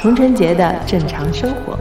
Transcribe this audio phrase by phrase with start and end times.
[0.00, 1.78] 童晨杰的正常生活。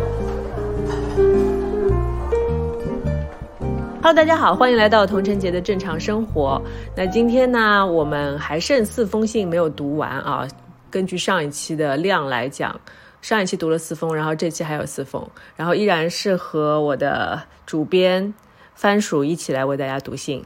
[4.02, 6.62] Hello，大家好，欢迎来到童晨杰的正常生活。
[6.96, 10.48] 那今天呢，我们还剩四封信没有读完啊。
[10.90, 12.80] 根据上一期的量来讲，
[13.28, 15.28] 上一期读了四封，然后这期还有四封，
[15.58, 18.34] 然后依然是和我的主编
[18.74, 20.46] 番薯一起来为大家读信。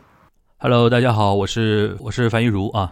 [0.57, 2.91] Hello，大家好，我是我是樊玉茹啊。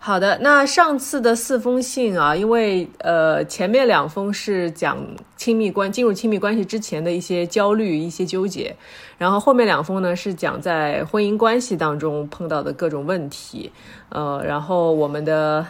[0.00, 4.98] 好的，那上次的四封信啊，因为呃前面两封是讲
[5.36, 8.74] 亲密关进入亲密关系之前的一些焦虑、一些纠结，
[9.16, 13.70] 然后后面两封呢是讲在婚姻关系当中碰到的各种问题，
[14.08, 15.64] 呃，然后我们的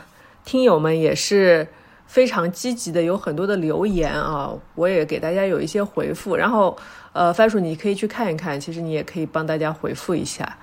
[0.46, 1.68] 听友们也是
[2.10, 6.76] 非常积极的，有很多的留言啊，我也给大家有一些回复，然后
[7.12, 10.58] 呃番薯你可以去看一看，其实你也可以帮大家回复一下。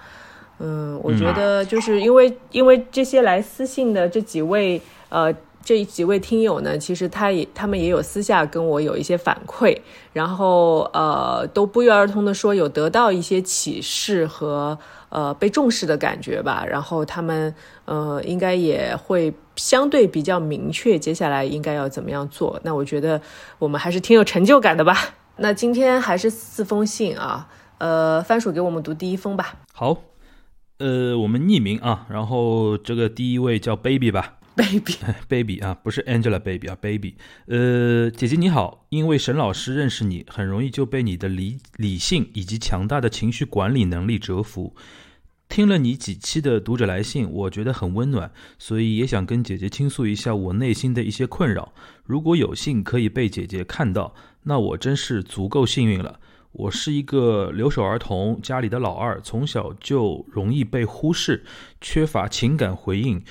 [0.59, 9.78] 嗯，我觉得就是因为因为这些来私信的这几位呃这几位听友呢，其实他也他们也有私下跟我有一些反馈，
[10.12, 22.58] 然后呃都不约而同的说有得到一些启示和呃被重视的感觉吧，然后他们呃应该也会相对比较明确接下来应该要怎么样做。
[22.63, 23.22] 那我觉得
[23.59, 24.95] 我们还是挺有成就感的吧。
[25.38, 29.59] 那今天还是四封信啊，呃番薯给我们读第一封吧。
[29.73, 30.03] 好。
[30.80, 37.16] 呃，我们匿名啊，然后这个第一位叫 Baby 吧，Baby，Baby 啊，不是 Angelababy 啊，Baby。
[37.47, 44.75] 呃，姐姐你好，因为沈老师认识你，很容易就被你的理理性以及强大的情绪管理能力折服。
[45.50, 51.73] 听了你几期的读者来信，我觉得很温暖，所以也想跟姐姐倾诉一下我内心的一些困扰。
[52.03, 56.20] 如果有幸可以被姐姐看到，那我真是足够幸运了。
[56.52, 61.44] 我是一个留守儿童，家里的老二，从小就容易被忽视，
[61.80, 63.23] 缺乏情感回应。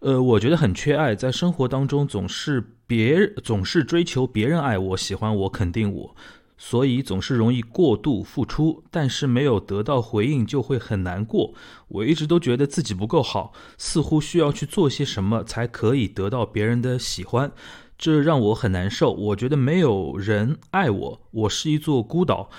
[0.00, 6.16] 呃，我觉得很缺爱，在生活当中总是别总是追求别人爱我、喜欢我、肯定我，
[6.62, 11.54] 所以总是容易过度付出，但是没有得到回应就会很难过。
[11.88, 17.50] 我一直都觉得自己不够好，似乎需要去做些什么才可以得到别人的喜欢。
[17.96, 19.10] 这让我很难受。
[19.14, 22.50] 我觉得没有人爱我，我是一座孤岛。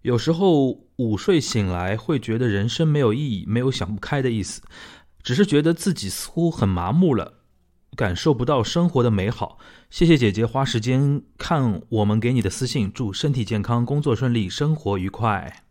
[0.00, 4.62] 有时候午睡醒来，会觉得人生没有意义，没有想不开的意思，
[5.22, 7.34] 只是觉得自己似乎很麻木了，
[8.00, 9.58] 感受不到生活的美好。
[9.90, 15.64] 谢谢姐姐花时间看我们给你的私信，祝身体健康，工作顺利，生活愉快。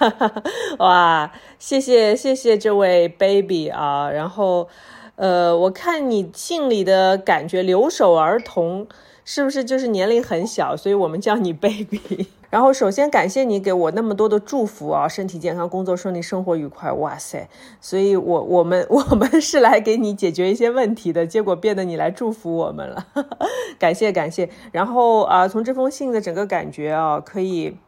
[0.80, 4.68] 哇，谢谢谢谢这位 baby 啊，然后。
[5.14, 8.88] 呃，我看你信里的感觉，留守儿童
[9.24, 12.26] 是不是就是年龄很小，所以我们叫你 baby。
[12.52, 16.92] 然后首先感谢你给我那么多的祝福啊， 身体健康，工作顺利，生活愉快。
[16.92, 17.48] 哇塞，
[17.80, 23.06] 所以我我们 我们是来给你解决一些问题的，结果变得你来祝福我们了，
[23.80, 24.50] 感谢感谢。
[24.70, 27.78] 然后啊，从这封信的整个感觉啊，可以。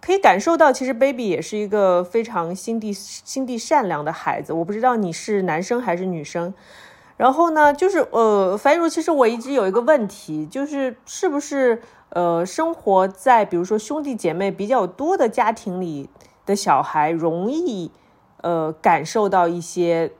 [0.00, 4.52] 可以感受到，其实 baby 也是一个非常心地心地善良的孩子。
[4.52, 6.52] 我不知道你是男生还是女生。
[7.16, 11.80] 然后呢，就是呃，樊如，其实我一直有一个问题，就是是不是
[12.10, 16.08] 呃，生活在比如说兄弟姐妹比较多的家庭里
[16.44, 17.90] 的小孩，容易
[18.42, 20.12] 呃感受到一些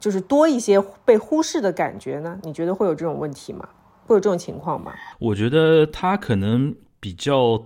[0.00, 2.38] 就是多一些被忽视的感觉呢？
[2.42, 3.68] 你觉得会有这种问题吗？
[4.06, 4.92] 会有这种情况吗？
[5.18, 7.64] 我觉得他可能比较。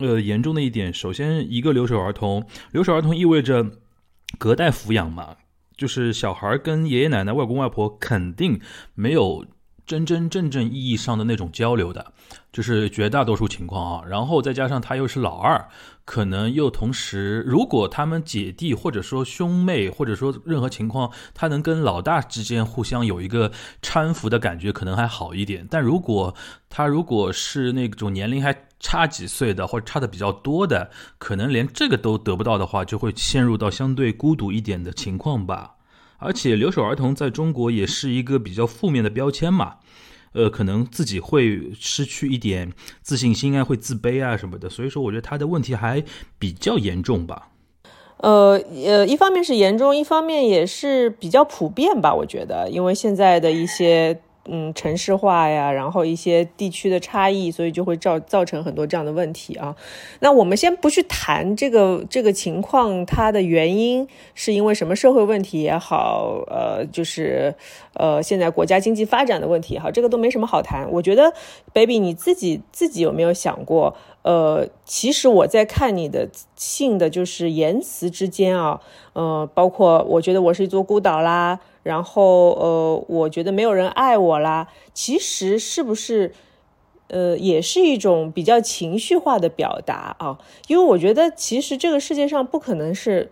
[0.00, 3.64] 呃，严重的一点，首先一个留守儿童，留守儿童意味着
[4.40, 5.36] 隔代抚养嘛，
[5.76, 8.60] 就是小孩跟爷爷奶奶、外公外婆肯定
[8.94, 9.44] 没有
[9.86, 12.12] 真真正正意义上的那种交流的，
[12.52, 14.04] 就是绝大多数情况啊。
[14.06, 15.68] 然后再加上他又是老二。
[16.04, 23.50] 可能又同时，如果他们姐弟或者说兄妹，或者说任何情况，他能跟老大之间互相有一个
[23.80, 25.66] 搀扶的感觉，可能还好一点。
[25.70, 26.34] 但如果
[26.68, 35.76] 他如果是那种年龄还差几岁的，或者差的比较多的，可能连这个都得不到的话，就会陷入到相对孤独一点的情况吧。
[36.18, 39.76] 而且留守儿童在中国也是一个比较负面的标签嘛。
[40.34, 42.72] 呃，可能自己会失去一点
[43.02, 46.04] 自信心啊，会自卑啊什么的，所以说我觉得他的问题还
[46.38, 47.48] 比较严重吧。
[48.18, 52.14] 呃呃，一方面是严重，一方面也是比较普遍吧。
[52.14, 59.74] 我觉得，因为现在的一些嗯，城市化呀，然后一些地区的差异，所以就会造造成很多这样的问题啊。
[60.20, 67.54] 那我们先不去谈这个这个情况，它的原因是因为什么社会问题也好，呃，就是
[67.94, 70.90] 呃现在国家经济发展的问题也好，这个都没什么好谈。
[70.92, 71.32] 我觉得
[71.72, 78.80] ，baby 你自己自己有没有想过，呃，其实我在看你的信的，就是言辞之间啊，
[79.14, 81.60] 呃，包括我觉得我是一座孤岛啦。
[81.84, 84.68] 然后，呃，我觉得没有人爱我啦。
[84.94, 86.32] 其实是不是，
[87.08, 90.38] 呃，也是一种比较情绪化的表达啊？
[90.66, 93.30] 因为我觉得，其实这个世界上不可能是，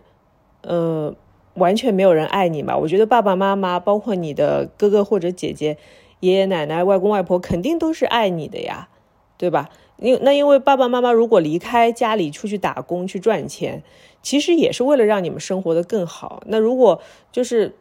[0.61, 1.15] 呃，
[1.55, 2.77] 完全没有人爱你嘛。
[2.77, 5.77] 我觉得爸爸妈妈，包括你的哥哥或者姐姐、
[6.19, 8.87] 爷爷奶奶、外公外婆，肯定都是爱你的呀，
[9.35, 9.71] 对吧？
[9.97, 13.81] 因那因为爸爸妈妈如果离开家里出去打工去赚钱，
[14.21, 16.43] 其实也是为了让你们生活的更好。
[16.45, 17.01] 那如果
[17.31, 17.73] 就是。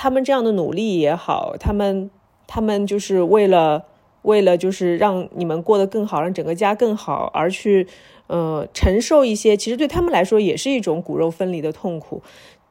[0.00, 2.08] 他们这样的努力也好，他们
[2.46, 3.84] 他们就是为了
[4.22, 7.88] 为了就是让你们过得更好，让整个家更好而去，
[8.28, 12.22] 呃，承受一些其实对他们来说也是一种骨肉分离的痛苦，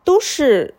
[0.06, 0.76] 都是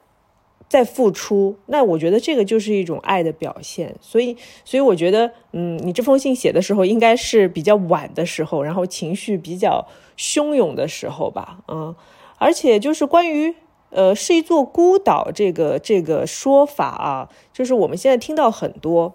[0.70, 1.58] 在付出。
[1.66, 3.96] 那我觉得这个就是一种爱的表现。
[4.00, 4.34] 所以，
[4.64, 9.86] 所以我觉得，嗯，你这封信写的时候应该是比较晚的时候，然后情绪比较
[10.16, 11.94] 汹涌的时候吧，嗯，
[12.38, 13.54] 而且就是关于。
[13.90, 19.14] 呃，是一座孤岛，这个这个说法啊，就是我们现在听到很多，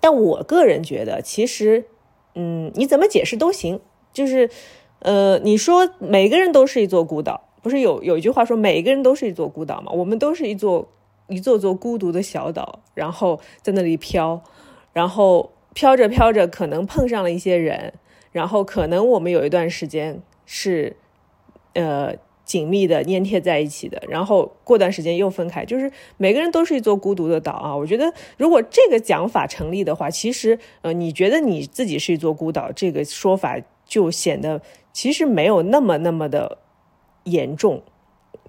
[0.00, 1.86] 但我个人觉得，其实，
[2.34, 3.80] 嗯，你怎么解释都行。
[4.12, 4.50] 就是，
[4.98, 9.90] 呃，你说每个人都是一座孤岛，不是有有一句话说每个人都是一座孤岛吗？
[9.92, 10.88] 我们都是一座
[11.28, 14.42] 一座座孤独的小岛，然后在那里飘，
[14.92, 17.94] 然后飘着飘着，可能碰上了一些人，
[18.30, 20.96] 然后可能我们有一段时间是，
[21.72, 22.16] 呃。
[22.50, 27.76] 紧密的粘贴在一起的，然后过段时间又分开，就是每个人都是一座孤独的岛啊！
[27.76, 33.56] 我觉得，如果这个讲法成立的话，其实，呃，你觉得你自己是一座孤岛，这个说法
[33.86, 34.60] 就显得
[34.92, 36.58] 其实没有那么那么的
[37.22, 37.84] 严重。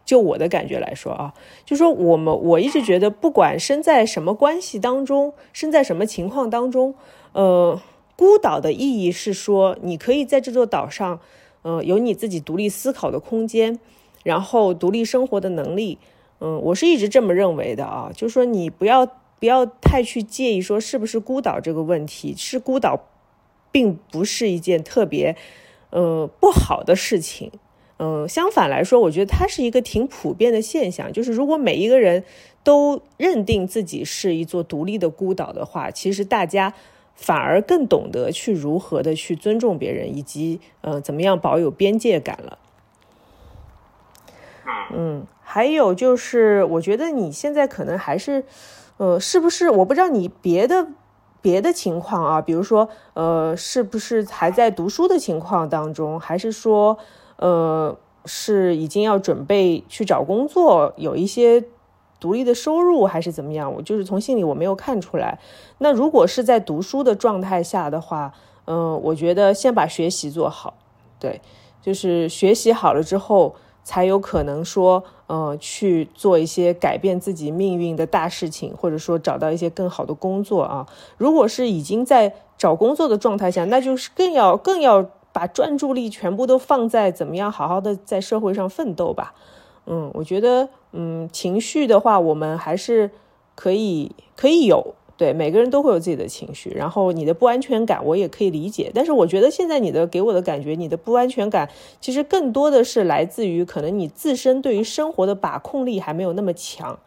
[0.03, 6.95] 就我的感觉来说啊，就说我们我一直觉得，不管身在什么关系当中，身在什么情况当中，
[7.33, 7.79] 呃，
[8.15, 11.19] 孤岛的意义是说，你可以在这座岛上。
[11.63, 13.79] 嗯，有你自己独立思考的空间，
[14.23, 15.99] 然后独立生活的能力。
[16.39, 19.05] 嗯，我是一直这么认为的啊，就是说你不要
[19.39, 23.07] 不要太去介意说是不是孤岛这个问题，是孤岛，
[23.71, 25.35] 并不是一件特别
[25.91, 27.51] 呃不好的事情。
[27.99, 31.13] 嗯，相反来说，我觉得它是一个挺普遍的现象。
[31.13, 32.23] 就是如果每一个人
[32.63, 36.73] 都认定自己是一座独立的孤岛的话，其实大家。
[37.21, 42.57] 反而更懂得去如何的去尊重别人，以及呃怎么样保有边界感了。
[44.91, 48.43] 嗯，还有就是，我觉得你现在可能还是，
[48.97, 49.69] 呃，是不是？
[49.69, 50.87] 我不知道你别的
[51.43, 56.97] 别的情况啊，比如说，呃，是不是还在读书的情况当中，还是说，
[57.37, 57.95] 呃，
[58.25, 61.63] 是已经要准备去找工作，有一些。
[62.21, 63.73] 独立的收入还是怎么样？
[63.73, 65.39] 我就是从信里我没有看出来。
[65.79, 68.31] 那如果是在读书的状态下的话，
[68.65, 70.75] 嗯，我觉得先把学习做好，
[71.19, 71.41] 对，
[71.81, 80.85] 就是学习好了之后，才有可能说，嗯，去做一些改变自己命运的大事情，或者说找到一些更好的工作啊。
[81.17, 89.33] 如果是已经在找工作的状态下，那就是更要更要把专注力全部都放在怎么样好好的在社会上奋斗吧。
[89.87, 93.11] 嗯，我觉得，嗯，情绪的话，我们还是
[93.55, 96.69] 可以可以有，对，每个人都会有自己的情绪。
[96.71, 98.91] 然后你的不安全感，我也可以理解。
[98.93, 106.99] 但是我觉得现在你的给我的感觉，你的不安全感其实更多的是来自于可能你自身对于生活的把控力还没有那么强。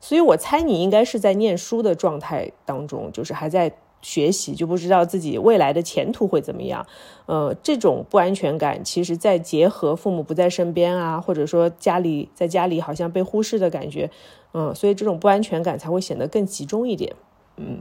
[0.00, 3.72] 所以我猜你应该是在念书的状态当中，就是还在。
[4.00, 6.86] 学习就不知道自己未来的前途会怎么样，
[7.26, 14.10] 呃，这种不安全感，其实再结合父母不在身边啊，或者说家里在家里好像被忽视的感觉，
[14.54, 17.14] 嗯，所以这种不安全感才会显得更集中一点。
[17.56, 17.80] 嗯，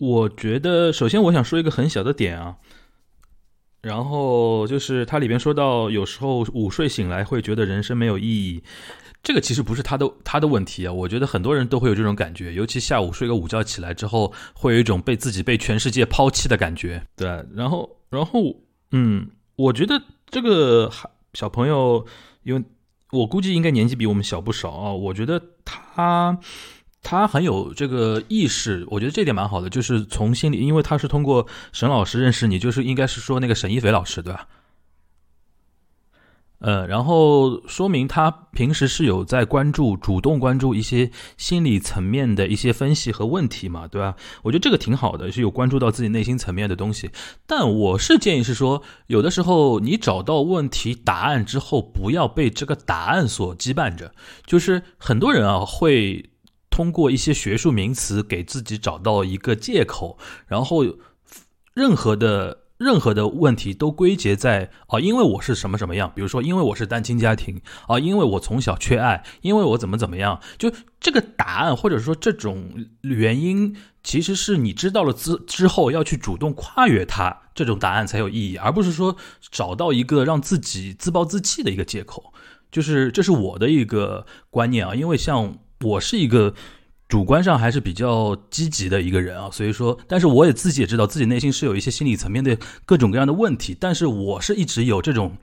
[0.00, 2.56] 我觉得首先我想说一个很小的点啊，
[3.80, 8.62] 然后就是它里边说到有时候午睡醒来会觉得人生没有意义。
[9.24, 17.02] 这个其实不是他的他的问题啊，我觉得很多人都会有这种感觉，尤其下午睡个午觉起来之后，会有一种被自己被全世界抛弃的感觉。
[17.16, 18.54] 对，然后然后
[18.92, 19.26] 嗯，
[19.56, 20.90] 我觉得这个
[21.32, 22.06] 小朋友，
[22.42, 22.62] 因为
[23.10, 26.38] 我估计应该年纪比我们小不少啊，我觉得他
[27.02, 34.46] 他很有这个意识，我觉得这点蛮好的，就是从心里，因为他是通过沈老师认识你，就是应该是说那个沈一斐老师对吧？
[36.64, 44.16] 呃，然后说明他平时是有在关注、主动关注一些心理层面的一些分析和问题嘛，对吧？
[44.42, 47.10] 我觉得这个挺好的，是有关注到自己内心层面的东西。
[47.46, 54.14] 但我是建议是说，有的时候你找到问题答案之后，不要被这个答案所羁绊着。
[54.46, 56.30] 就是很多人啊，会
[56.70, 60.16] 通过一些学术名词给自己找到一个借口，
[60.46, 60.82] 然后
[61.74, 62.63] 任何的。
[62.76, 79.16] 任何的问题都归结在啊，因为我是什么什么样，比如说因为我是单亲家庭啊，因为我从小缺爱，因为我怎么怎么样，就这个答案或者说这种原因，其实是你知道了之之后要去主动跨越它，这种答案才有意义，而不是说
[79.50, 82.34] 找到一个让自己自暴自弃的一个借口。
[82.72, 86.54] 就是这是我的一个观念啊，因为像我是一个。
[87.14, 95.36] 主观上还是比较积极的一个人啊，所以说，但是我也自己也知道自己内心是有一些心理层面的各种各样的问题，但是我是一直有这种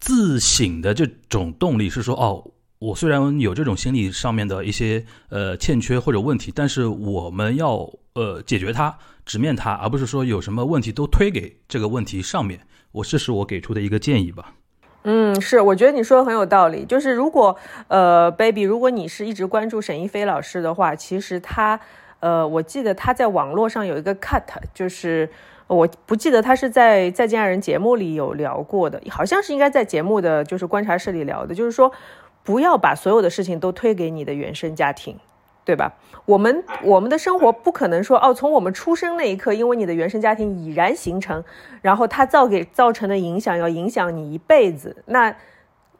[0.00, 8.96] 自省的这种动力，是说哦，我虽然有这种心理上面的一些呃欠缺或者问题，但是我们要呃解决它，
[9.26, 12.66] 直面它，而不是说有什么问题都推给这个问题上面。
[12.92, 14.54] 我这是我给出的一个建议吧。
[15.06, 16.86] 嗯，是，我觉得你说的很有道理。
[16.86, 17.54] 就是如果，
[17.88, 21.78] 呃，baby，如果你是一直关注沈一飞老师的话，其实他，
[22.20, 24.42] 呃，我记得他在网络上有一个 cut，
[24.72, 25.28] 就是
[25.66, 31.92] 我不记得他是在再见爱人节目里有聊过的，好像是应该在节目的就是观察室里聊的，就是说
[32.42, 35.18] 不要把所有的事情都推给你的原生家庭。
[35.64, 35.94] 对吧？
[36.26, 41.42] 我们我们的生活不可能说哦，从我们出生那一刻，因为你的原生家庭已然形成，
[41.80, 45.02] 然后它造给造成的影响要影响你一辈子。
[45.06, 45.34] 那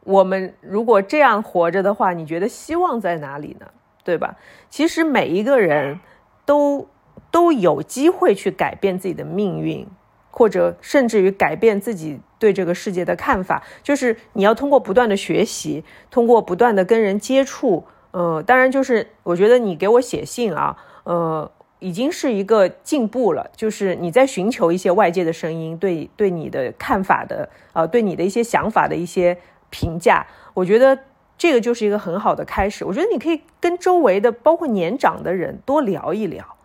[0.03, 3.67] 我们如果这样活着的话，你觉得希望在哪里呢？
[4.03, 4.35] 对吧？
[4.69, 5.99] 其实每一个人
[6.45, 6.87] 都
[7.31, 9.87] 都有机会去改变自己的命运，
[10.29, 13.63] 或者甚至于改变自己对这个世界的看法。
[13.81, 17.85] 就是你要通过不断的学习，通过不断的跟人接触。
[18.15, 23.51] 呃，当然，就是我觉得你给我写信啊，呃，已经是一个进步了。
[23.57, 29.37] 就是你在寻求一些外界的声音，对对你的看法的，呃，对你的一些想法的一些
[29.69, 30.97] 评价，我觉得
[31.37, 32.85] 这个就是一个很好的开始。
[32.85, 36.55] 我觉得你可以跟周围的，包括年长的人多聊一聊，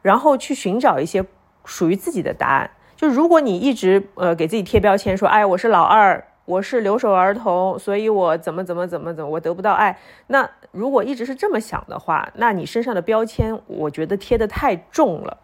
[0.00, 1.22] 然后去寻找一些
[1.66, 2.70] 属于自己的答案。
[2.96, 6.24] 就如果你一直呃给自己贴标签，说，哎，我是老二。
[6.50, 9.96] 我是留守儿童，所以我怎么怎么怎么怎么，我得不到爱。
[10.26, 15.36] 那如果一直是这么想的话，那你身上的标签，我觉得贴的太重了，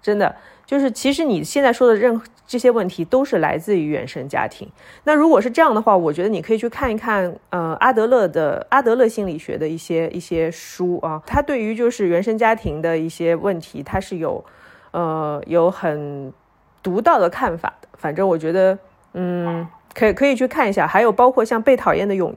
[0.00, 0.34] 真的
[0.64, 4.66] 就是，其实你现在说的任这些问题都是来自于原生家庭。
[5.04, 14.42] 那如果是这样的话，我觉得你可以去看一看，呃，阿德勒的阿德勒心理学的一些一些书啊，他对于就是原生家庭的一些问题，他是有，
[14.92, 16.32] 呃，有很
[16.82, 17.88] 独到的看法的。
[17.98, 18.78] 反正我觉得，
[19.12, 19.68] 嗯。
[19.96, 22.36] 可以可以去看一下，还有包括像《被讨厌的勇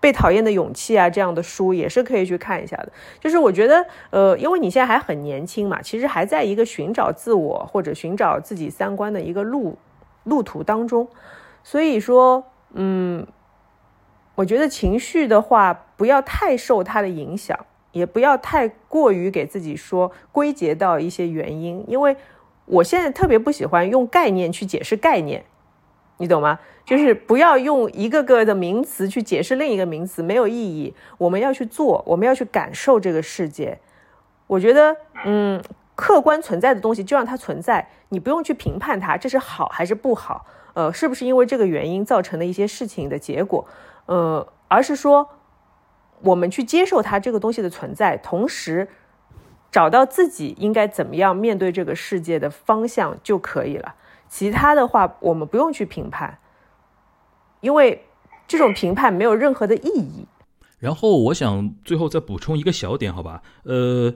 [0.00, 2.90] 被讨厌的勇气》啊这样的书也是可以去看一下的。
[3.20, 9.76] 就是我觉得，呃，因为你现在还很年轻嘛，其实还在一个寻找自我或者寻找自己三观的一个路
[10.24, 11.06] 路途当中，
[11.62, 13.26] 所以说，嗯，
[14.36, 17.58] 我觉得情绪的话不要太受它的影响，
[17.92, 22.16] 也不要太过于给自己说归结到一些原因，因为
[22.64, 25.44] 我现在特别不喜欢用概念去解释概念。
[26.20, 26.58] 你懂吗？
[26.84, 30.94] 就是不要用一个个的名词去解释另一个名词，没有意义。
[31.16, 33.80] 我们要去做，我们要去感受这个世界。
[34.46, 35.62] 我觉得，嗯，
[35.94, 43.66] 客观存在的东西就让它存在，你不用去评判它，这是好还是不好，呃，是不是因为这个原因造成的一些事情的结果，
[44.04, 45.30] 呃，而是说
[46.20, 48.88] 我们去接受它这个东西的存在，同时
[49.70, 53.94] 找到自己应该怎么样面对这个世界的方向就可以了。
[54.30, 56.38] 其他的话，我们不用去评判，
[57.60, 58.06] 因为
[58.46, 60.26] 这种评判没有任何的意义。
[60.78, 63.42] 然后，我想最后再补充一个小点，好吧？
[63.64, 64.14] 呃，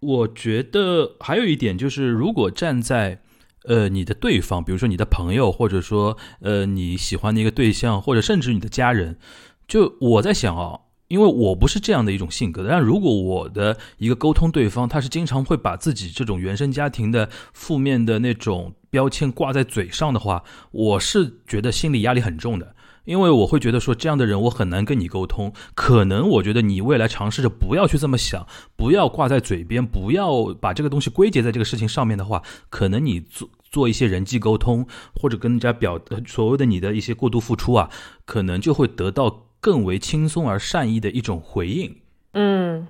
[0.00, 3.20] 我觉得还有一点就是，如果站在
[3.64, 9.18] 呃你的对方，比如说你的朋友，或者说呃你喜欢的一个对象，或者甚至你的家人，
[9.66, 10.80] 就我在想啊。
[11.14, 20.42] 因为我不是这样的一种性格，但如果我的一个沟通对方，他是经常会把自己这种原生家庭的负面的那种标签挂在嘴上的话，
[20.72, 22.74] 我是觉得心理压力很重的。
[23.04, 25.52] 因为我会觉得说这样的人我很难跟你沟通。
[25.76, 28.44] 可能我觉得你未来尝试着不要去这么想，
[28.74, 37.88] 不要挂在嘴边，不要把这个东西归结在这个事情上面的话，可能你做做一些人际沟通或者跟人家表所谓的你的一些过度付出啊，
[38.24, 39.43] 可能就会得到。
[39.64, 41.96] 更为轻松而善意的一种回应。
[42.34, 42.86] 嗯，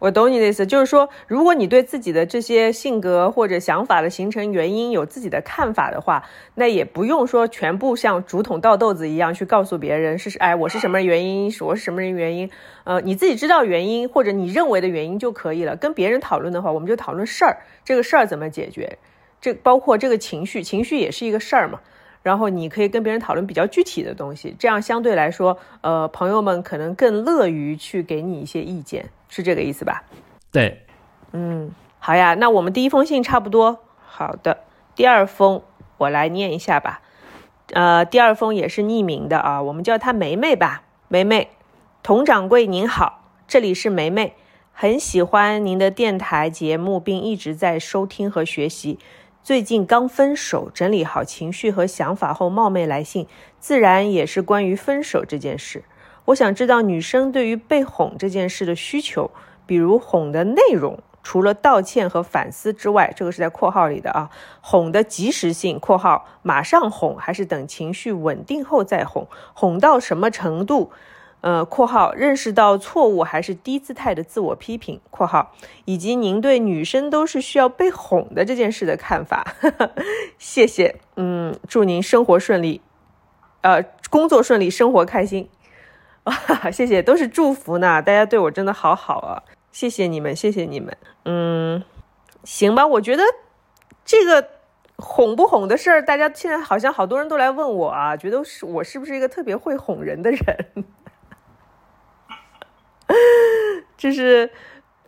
[0.00, 6.24] 我懂你的意思，就是说，如果你对自己的这些性格或者想法的形成原因有自己的看法的话，
[6.56, 12.50] 那也不用说全部像竹筒倒豆子一样去告诉别人是哎我是什么原因，我是什么人原因，
[12.82, 15.76] 呃，你自己知道原因或者你认为的原因就可以了。
[15.76, 18.98] 跟别人讨论的话，我们就讨论事儿，这个事儿怎么解决，
[19.40, 21.78] 这包括这个情绪，情绪也是一个事儿嘛。
[22.28, 29.08] 然后你可以跟别人讨论比较具体的东西，这样相对来说，呃，朋友们可能更乐于去给你一些意见。
[29.30, 30.04] 是这个意思吧？
[30.52, 30.82] 对，
[31.32, 34.58] 嗯，好呀，那我们第一封信差不多，好的，
[34.94, 35.62] 第二封
[35.96, 37.00] 我来念一下吧。
[37.72, 40.82] 呃，第二封也是匿名的啊，我们叫她梅梅吧。
[41.08, 41.48] 梅梅，
[42.02, 44.34] 佟掌柜您好，这里是梅梅，
[44.74, 48.98] 很喜欢您的电台节目，并一直在收听和学习。
[49.48, 53.26] 最近刚分手，整理好情绪和想法后冒昧来信，
[53.58, 55.84] 自然也是关于分手这件事。
[56.26, 59.30] 我想知道女生对于被哄这件事的需求，
[59.64, 64.28] 比如哄的内容，除了道歉和反思之外，这个是在括号里的啊。
[64.60, 69.26] 哄的及时性（括号马上哄还是等情绪稳定后再哄），
[69.56, 70.92] 哄到什么程度？
[71.40, 75.54] 呃（括号认识到错误还是低姿态的自我批评）（括号
[75.84, 79.54] 以及您对女生都是需要被哄的这件事的看法。
[80.38, 82.80] 谢谢，嗯，祝您生活顺利，
[83.60, 85.48] 呃，工作顺利，生活开心。
[86.70, 88.02] 谢谢，都是祝福呢。
[88.02, 89.42] 大家对我真的好好啊，
[89.72, 90.96] 谢谢你们，谢谢你们。
[91.24, 91.82] 嗯，
[92.44, 93.22] 行吧，我觉得
[94.04, 94.48] 这个
[94.96, 100.84] 哄不哄的事儿，大家现在好像好多人都来问我啊，觉得是我是不是一个特别会哄人的人？
[103.98, 104.48] 就是，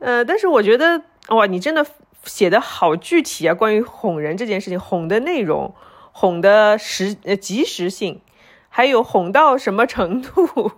[0.01, 1.87] 呃，但是我觉得哇，你真的
[2.25, 5.75] 写的好具体啊，关于哄人这件事情，哄的内容，
[6.13, 8.21] 哄的时呃及时性，
[8.69, 10.73] 还有哄到什么程度？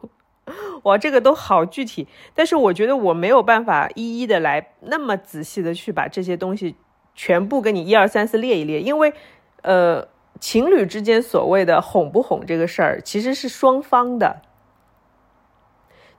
[0.83, 6.75] 哇，这个都好具体，但是我觉得我没有办法一一的来那么仔细的去把这些东西
[7.15, 9.13] 全部跟你一二三四列一列，因为，
[9.63, 10.09] 呃，
[10.41, 14.43] 情侣之间所谓的哄不哄这个事儿，其实是双方的，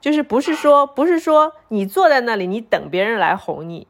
[0.04, 3.88] 就是不是说不是说你坐在那里你等别人来哄你，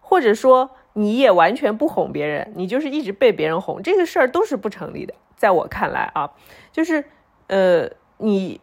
[0.00, 6.32] 或者说你也完全不哄别人，你就是一直被别人哄，这个事儿都是不成立的，在我看来啊，
[6.72, 7.04] 就是，
[7.46, 7.88] 呃。
[8.18, 8.60] 你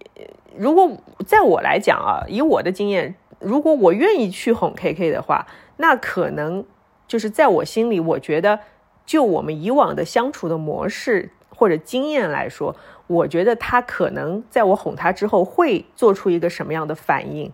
[0.56, 0.90] 如果
[1.28, 5.46] 在我来讲啊，以我的经验，如果我愿意去哄 K K 的话，
[5.76, 6.66] 那可能
[7.06, 8.62] 就是在我心里，我觉得
[9.06, 12.78] 就我们以往的相处的模式或者经验来说，
[13.12, 17.51] 我觉得他可能在我哄他之后会做出一个什么样的反应，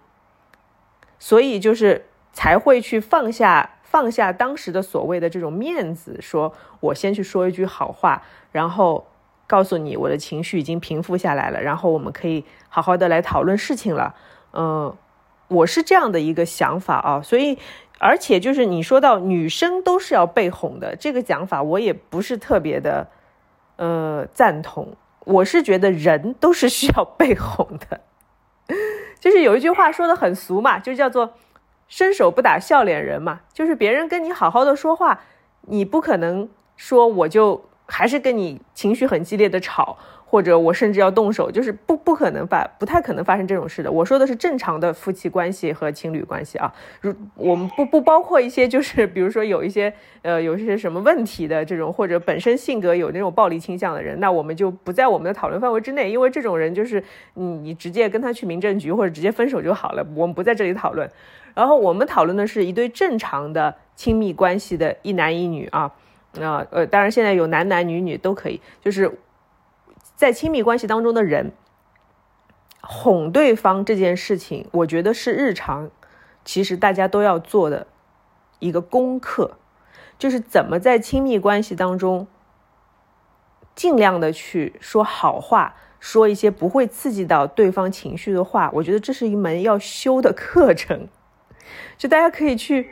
[1.19, 9.07] 所以就是才会去放下放下当时的所谓的这种面子，说我先去说一句好话，然后。
[9.49, 14.13] 告诉你，我的情绪已经平复下来了，然后我们可以好好的来讨论事情了。
[14.51, 14.93] 嗯，
[15.47, 17.57] 我是这样的一个想法啊，所以，
[17.97, 23.07] 而且就是你说到女生都是要被哄的这个讲法，我也不是特别的
[23.77, 24.97] 呃赞同。
[25.27, 28.01] 我是觉得人都是需要被哄的，
[29.19, 31.33] 就是有一句话说的很俗嘛，就叫做
[31.87, 35.21] 伸手不打笑脸人嘛，就是别人跟你好好的说话，
[35.61, 37.63] 你不可能说我就。
[37.89, 39.97] 还是跟你情绪很激烈的吵，
[40.29, 43.89] 或者我甚至要动手，就是不不可能发，不太可能发生这种事的。
[43.89, 57.01] 我说的是正常的夫妻关系和情侣关系啊，如我们不不包括一些就是比如说有一些呃有一些什么问题的这种，或者本身性格有那种暴力倾向的人，那我们就不在我们的讨论范围之内，因为这种人就是
[57.35, 61.09] 你你直接跟他去民政局或者直接分手就好了，我们不在这里讨论。
[61.55, 65.93] 然后我们讨论的是一对正常的亲密关系的一男一女啊。
[66.41, 69.09] 啊，呃，当然现在有男男女女都可以，就是
[70.17, 71.53] 在亲密关系当中的人
[72.81, 75.91] 哄对方这件事情，我觉得是日常，
[76.43, 77.85] 其实大家都要做的
[78.57, 79.59] 一个功课，
[80.17, 82.25] 就是怎么在亲密关系当中
[83.75, 88.71] 尽量的去说好话，说一些不会刺激到对方情绪的话。
[88.73, 91.07] 我觉得这是一门要修的课程，
[91.95, 92.89] 就大家可以去。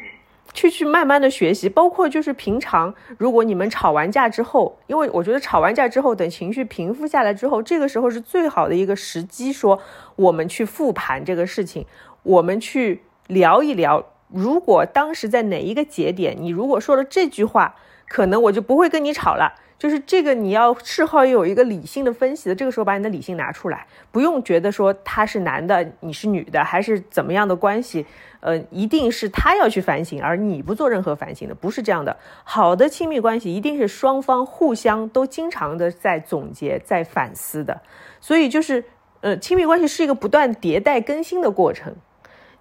[0.53, 9.79] 去去慢慢的学习，包括就是平常，如果你们吵完架之后，因为我觉得吵完架之后，等情绪平复下来之后，这个时候是最好的一个时机，说
[10.15, 11.85] 我们去复盘这个事情，
[12.23, 17.75] 我们去聊一聊，如果当时在哪一个节点，你如果说了这句话，
[18.07, 19.55] 可能我就不会跟你吵了。
[19.77, 22.55] 就是这个，你要事后有一个理性的分析的。
[22.55, 28.05] 这个时候把你的理性拿出来，不用觉得说他是男的，你是女的，还是怎么样的关系，
[28.39, 32.15] 呃，一定是他要去反省，而你不做任何反省的，不是这样的。
[32.43, 37.81] 好的亲密关系一定是双方互相都经常的在总结、在反思的。
[38.21, 38.85] 所以就是，
[39.21, 41.93] 呃，亲密关系是一个不断迭代更新的过程，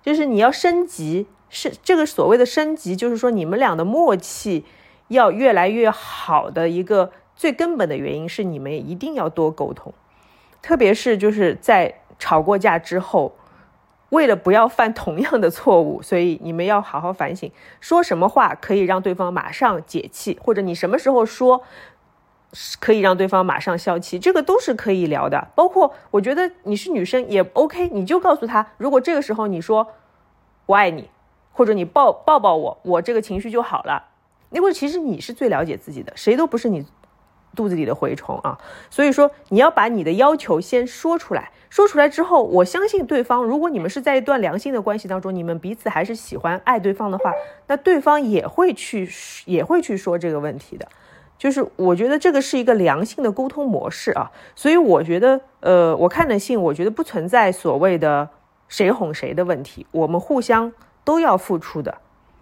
[0.03, 1.27] 就是你要升级。
[1.51, 4.65] 是这个所谓的升级，就是说你们俩的默契
[5.09, 9.93] 要越来越好的一个最根本的原因是你们一定要多沟通，
[10.63, 13.35] 特别是就是在吵过架之后，
[14.11, 21.63] 为了不要犯同样的错误，所以你们要好好反省，说什么话可以让对方马上解气，或者你什么时候说
[22.81, 25.49] 可以让对方马上消气，这个都是可以聊的。
[25.55, 29.89] 包括我觉得你是女生也 OK，你就告诉他，如果这个时候你说
[30.67, 31.11] 我爱你。
[31.57, 34.03] 或者你抱抱抱我，我这个情绪就好了。
[34.51, 36.87] 因为其实你是最了解自己的，谁都不是你
[37.57, 38.59] 肚子里的蛔虫啊。
[38.91, 43.43] 所以说你要把你的要求先说出来，说出来之后，我相信对方。
[43.43, 47.33] 如果你们是在一段良性的关系当中，你们彼此还是喜欢爱对方的话，
[47.67, 49.09] 那对方也会去
[49.47, 50.87] 也会去说这个问题的。
[51.37, 54.31] 就是我觉得这个是一个良性的沟通模式啊。
[54.55, 58.29] 所以我觉得，呃，我看的信，我觉得不存在所谓的
[58.69, 60.73] 谁哄谁的问题，我们互相。
[61.07, 61.99] 都要付出的，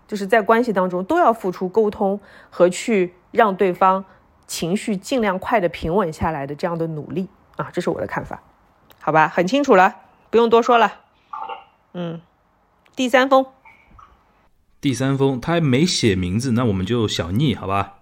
[0.06, 4.04] 就是在关系当中都要付出沟通和去让对方
[4.46, 8.42] 情绪尽量快的平稳下来的这样的努力啊，这是我的看法，
[9.00, 9.96] 好吧，很清楚了，
[10.30, 11.00] 不用多说了。
[11.94, 12.20] 嗯，
[12.94, 13.46] 第三封，
[14.80, 17.98] 第三封他还没写名字，那我们就小逆，好吧？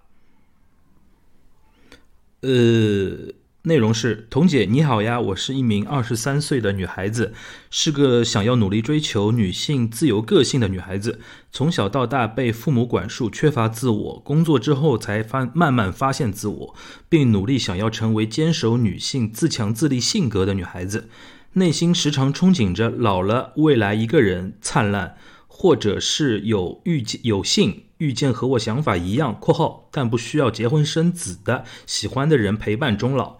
[2.42, 3.39] 呃。
[3.64, 7.34] 内容是：童姐你好呀，我是一名二十三岁的女孩子，
[7.70, 11.20] 是个想要努力追求女性自由个性的女孩子。
[11.52, 16.74] 从小到大被父母管束，缺乏自我，工作之后才发慢慢发现自我，
[17.10, 21.10] 并努力想要成为坚守女性自强自立性格的女孩子。
[21.52, 25.16] 内心时常憧憬着老了未来一个人灿烂，
[25.60, 27.82] 或者是有遇见有幸。
[27.98, 33.36] 遇见和我想法一样（括号但不需要结婚生子的喜欢的人陪伴终老），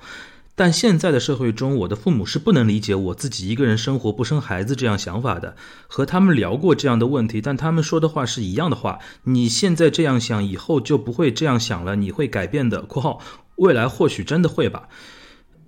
[0.55, 5.57] 但现在的社会中，我的父母是不能理解我自己一个人生活不生孩子这样想法的。
[5.87, 13.19] 和他们聊过这样的问题，但他们说的话是一样的话：你现在这样想，以后就不会这样想了，你会改变的（括号
[13.57, 14.91] 未来或许真的会吧）。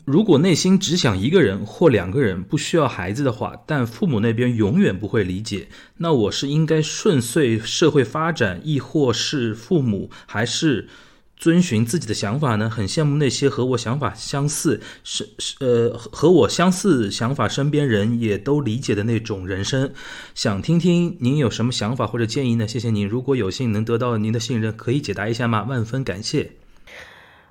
[0.04, 10.88] 如果内心只想一个人或两个人，不需要孩子的话，但父母那边永远不会理解，那我是应该顺遂社会发展，亦或是父母还是
[11.36, 12.68] 遵循自己的想法呢？
[12.68, 19.92] 很羡慕那些和我想法相似，是是呃和我相似想法，身边人也都理解的那种人生。
[20.34, 22.66] 想听听您有什么想法或者建议呢？
[22.66, 23.06] 谢谢您。
[23.06, 25.62] 如果有幸能得到您的信任，可以解答一下吗？
[25.62, 26.52] 万分感谢。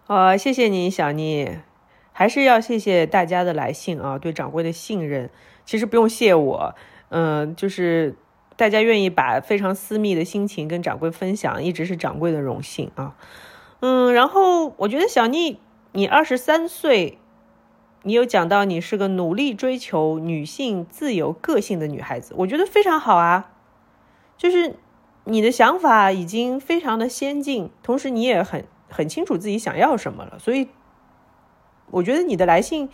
[0.08, 1.71] 呃，谢谢你，小妮。
[2.22, 5.32] 还是要谢谢大家的来信啊，对掌柜的信任。
[5.66, 6.76] 其实不用谢我，
[7.10, 8.16] 嗯，就是
[8.56, 13.16] 大家愿意把非常私密的心情跟掌柜分享，一直是掌柜的荣幸啊。
[13.80, 15.60] 嗯，然后我觉得小妮，
[15.94, 17.18] 你二十三岁，
[18.04, 23.50] 你有讲到你是个努力追求女性自由个性的女孩子，我觉得非常好啊。
[24.38, 24.76] 就是
[25.24, 30.68] 你的想法已经非常的先进，同时你也很很清楚自己想要什么了，所以。
[31.92, 32.90] 我觉得你的来信，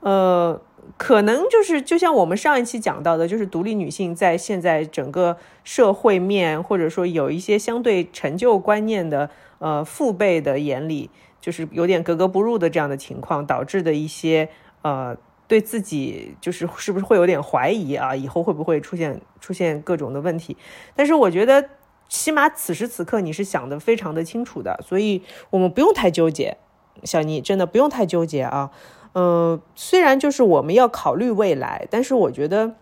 [0.00, 0.60] 呃，
[0.96, 14.48] 可能就是就像我们上一期讲到的，就是独立女性在现在整个社会面，或者说有一些相对陈旧观念的呃父辈的眼里，就是有点格格不入的这样的情况，导致的一些
[14.82, 20.56] 呃对自己就是是不是会有点怀疑啊，以后会不会出现出现各种的问题？
[20.94, 21.68] 但是我觉得
[22.08, 26.56] 起码此时此刻你是想的非常的清楚的，所以我们不用太纠结。
[27.04, 28.70] 小妮真的不用太纠结啊，
[29.14, 32.74] 嗯，虽然就是我们要考虑未来，但是我觉得，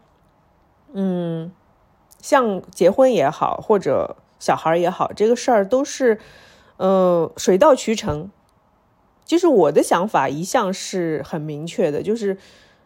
[0.93, 1.53] 嗯，
[2.21, 6.19] 像结婚也好，或者小孩也好，这个事儿都是，
[6.77, 8.31] 呃，水到渠成。
[9.25, 12.39] 其实我的想法一向是很明确的，就是，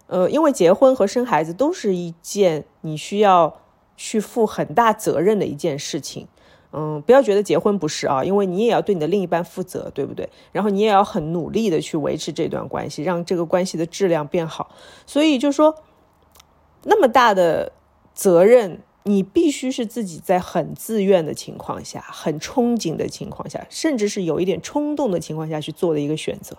[0.06, 3.60] 呃，因为结婚和生孩子都是一件你需要
[3.96, 6.28] 去负很大责任的一件事情。
[6.72, 10.28] 嗯，不要觉得结婚不是啊，因为你也要对你的另一半负责，对不对？
[10.52, 14.70] 然后你也要很努力的去维持这段关系，让这个关系的质量变好。
[15.04, 15.74] 所以就说，
[16.85, 17.72] 那么大的
[18.14, 26.56] 责任，你必须是自己在很自愿的情况下、很憧憬的情况下，甚至是有一点冲动的情况下去做的一个选择。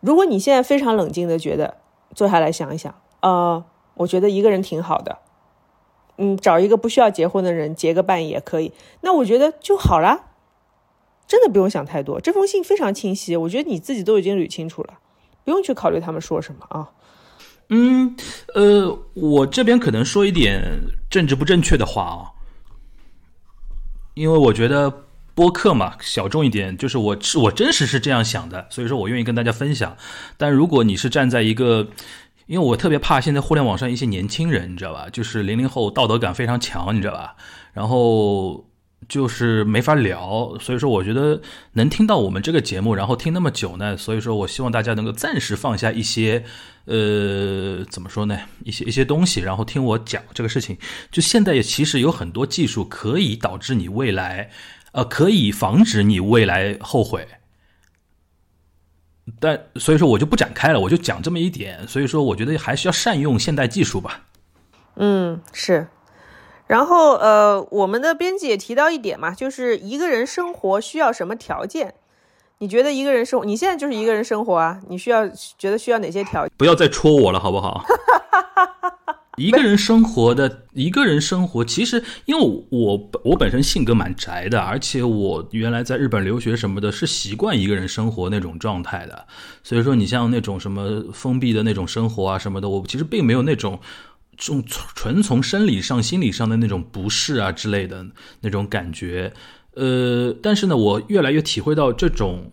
[0.00, 1.78] 如果你现在非常冷静的觉得，
[2.14, 5.18] 坐下来想一想，呃，我觉得一个人挺好的。
[6.18, 10.26] 嗯，找一个不需要结婚的人结个伴也可以，那我觉得就好了，
[11.26, 12.20] 真的不用想太多。
[12.20, 14.98] 这封信非常清晰，我觉得你自己都已经捋清楚了，
[15.44, 16.90] 不用去考虑他们说什么啊。
[17.70, 18.16] 嗯，
[18.54, 22.32] 呃，我这边可能说一点政治不正确的话啊，
[24.14, 25.04] 因为我觉得
[25.34, 29.96] 播客嘛，小众一点，就是我是我真实是这样想的，所以说我愿意跟大家分享。
[30.36, 31.88] 但如果你是站在一个
[32.48, 35.06] 因为我特别怕现在互联网上一些年轻人，你知道吧？
[35.12, 37.36] 就是零零后道德感非常强，你知道吧？
[37.74, 38.66] 然后
[39.06, 41.40] 就是没法聊，所以说我觉得
[41.74, 46.42] 能听到我们这个节目，然后听那么久呢，所以说我希望大家能够暂时放下一些，
[46.86, 48.38] 呃，怎么说呢？
[48.64, 50.76] 一些一些东西，然后听我讲这个事情。
[51.12, 54.50] 就现在也其实有很多技术可以导致你未来，
[54.92, 57.28] 呃，可以防止你未来后悔。
[59.40, 61.86] 但所以说，我就不展开了，我就讲这么一点。
[61.86, 64.22] 所以说，我觉得还是要善用现代技术吧。
[64.96, 65.88] 嗯，是。
[66.66, 71.94] 然后呃，我们的编辑也提到一点嘛，就是一个人生活需要什么条件？
[72.58, 74.80] 你觉得一个人生活，你现在就是一个人生活啊？
[74.88, 76.52] 你需要觉得需要哪些条件？
[76.58, 77.84] 不要再戳我了，好不好？
[79.38, 89.26] 一个人生活的一个人生活，其实因为我我本身性格蛮宅的，而且我原来在日本留学什么的，是习惯一个人生活那种状态的。
[89.62, 93.78] 所以说，你像那种什么封闭的那种生活啊什么的，我其实并没有那种
[94.36, 98.04] 从纯从生理上、心理上的那种不适啊之类的
[98.40, 99.32] 那种感觉。
[99.74, 102.52] 呃，但是呢，我越来越体会到，这种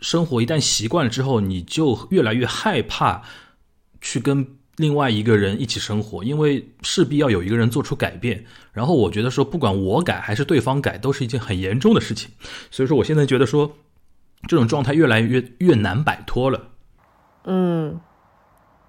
[0.00, 3.22] 生活一旦习惯了之后，你就越来越害怕
[4.00, 4.57] 去跟。
[4.78, 8.44] 另外一个人一起生活，因为势必要有一个人做出改变。
[8.72, 12.30] 然后我觉得说，不管我改还是对方改，都是一件很严重的事情。
[12.70, 13.72] 所以说，我现在觉得说，
[14.48, 16.68] 这种状态越来越越难摆脱了。
[17.44, 18.00] 嗯，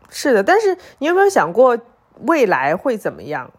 [0.10, 0.44] 是的。
[0.44, 1.78] 但是你有没有想过
[2.22, 3.52] 未来会怎么样？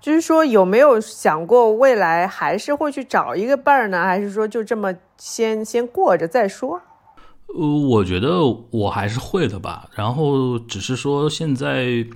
[0.00, 4.04] 就是说，有没有想过未来还是会去找一个伴儿呢？
[4.04, 6.80] 还是说就这么先先过着再说？
[7.56, 12.06] 呃，我觉得我还是会的吧，然后只是说现在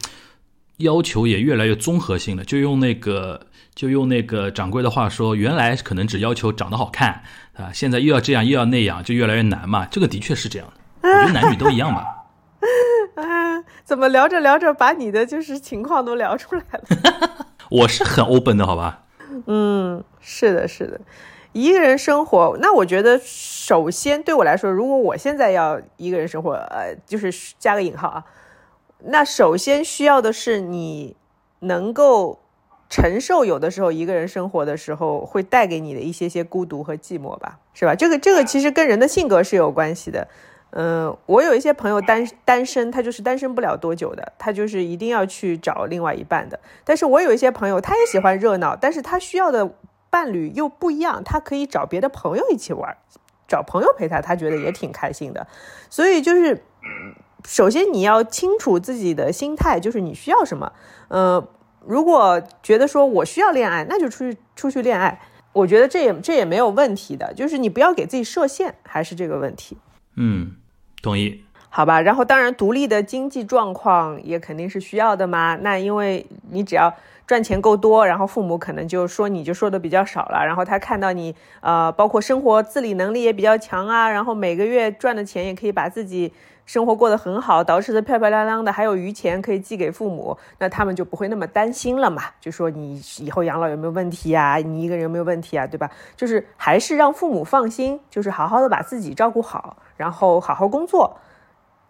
[0.78, 7.22] 要求也越来越综合性了，就用那个就用那个掌柜的话说，原来可能只要求长得好看
[7.54, 9.86] 啊，现在又要这样又要那样，就越来越难嘛。
[9.86, 10.68] 这个的确是这样
[11.02, 12.06] 的，我觉得男女都一样吧。
[13.16, 17.46] 啊，怎么聊着聊着把你的就是情况都聊出来了？
[17.70, 19.02] 我是很 open 的，好吧？
[19.46, 21.00] 嗯，是的，是的。
[21.54, 28.24] 一个人生活，那我觉得首先对我来说，如果我现在要一个人生活，呃，就是加个引号啊，
[29.04, 31.14] 那首先需要的是你
[31.60, 32.40] 能够
[32.90, 37.94] 承受有的时候一个人生活的时候会带给你的一些些孤独和寂寞吧，是吧？
[37.94, 40.26] 这个这个其实跟人的性格是有关系的。
[40.70, 46.58] 嗯，我有一些朋友单单身，他就是单身不了多久的，他就是一定要去找另外一半的。
[46.82, 49.70] 但是我有一些朋友，他也喜欢热闹，但是他需要的。
[50.14, 52.96] 伴侣又不一样，他可以找别的朋友一起玩，
[53.48, 55.48] 找朋友陪他，他觉得也挺开心的。
[55.90, 56.62] 所以就是，
[57.44, 60.72] 首先你要清楚自己的心态，就是你需要什么。
[61.08, 61.44] 呃，
[61.84, 65.20] 如果觉得说我需要恋爱，那就出去出去恋爱，
[65.52, 67.34] 我觉得这也这也没有问题的。
[67.34, 69.76] 就是你不要给自己设限，还是这个问题。
[70.14, 70.54] 嗯，
[71.02, 71.42] 同意。
[71.76, 75.56] 好吧，然后当然独立的经济状况也肯定是需要的嘛。
[75.60, 76.94] 那因为你只要。
[77.26, 86.30] 赚钱够多，然后父母可能就说你就说的比较少了，然后他看到你呃，包括生活自理能力也比较强啊，然后每个月赚的钱也可以把自己
[86.66, 95.90] 生活过得很好，捯饬的漂漂亮亮的，还有余钱可以寄给父母，那他们就不会那么担心了嘛，就说你以后养老有没有问题啊，你一个人有没有问题啊，对吧？
[96.14, 101.16] 就是还是让父母放心，就是好好的把自己照顾好，然后好好工作，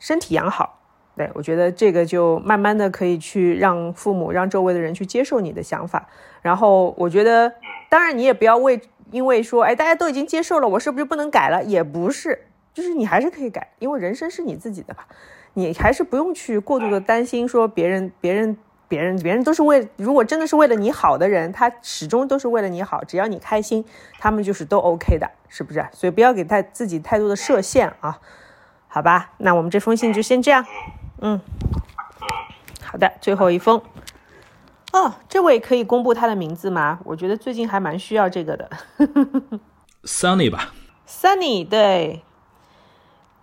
[0.04, 0.82] 身体养好。
[1.16, 6.06] 对，我觉得这个就慢慢的可以去让父母、让周围的人去接受你的想法。
[6.42, 7.54] 然后我觉得，
[7.88, 8.78] 当然你也不要为
[9.10, 11.64] 因为说，哎，大家都已经接受了，我是不是就不能改了？
[11.64, 15.06] 也不是，就是你还是可以改，因为人生是你自己的吧。
[15.54, 23.82] 你还是不用去过度的担心说别人、别人、别人、别人都是为，如果真的是为了你好的人，他始终都是为了你好，只要你开心，
[24.18, 25.86] 他们就是都 OK 的，是不是？
[25.92, 28.20] 所以不要给他自己太多的设限啊，
[28.94, 29.32] 好吧？
[29.38, 30.64] 那我们这封信就先这样。
[31.20, 31.40] 嗯，
[32.80, 33.82] 好的，最后一封。
[34.92, 37.00] 哦，这位可以公布他的名字吗？
[37.02, 38.70] 我觉得最近还蛮需要这个的。
[40.04, 40.72] Sunny 吧
[41.08, 42.22] ，Sunny 对。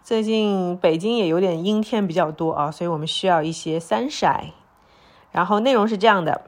[0.01, 4.51] 最近北京也有点阴天比较多啊，所以我们需要一些 sunshine。
[5.33, 6.43] 然后内容是这样的。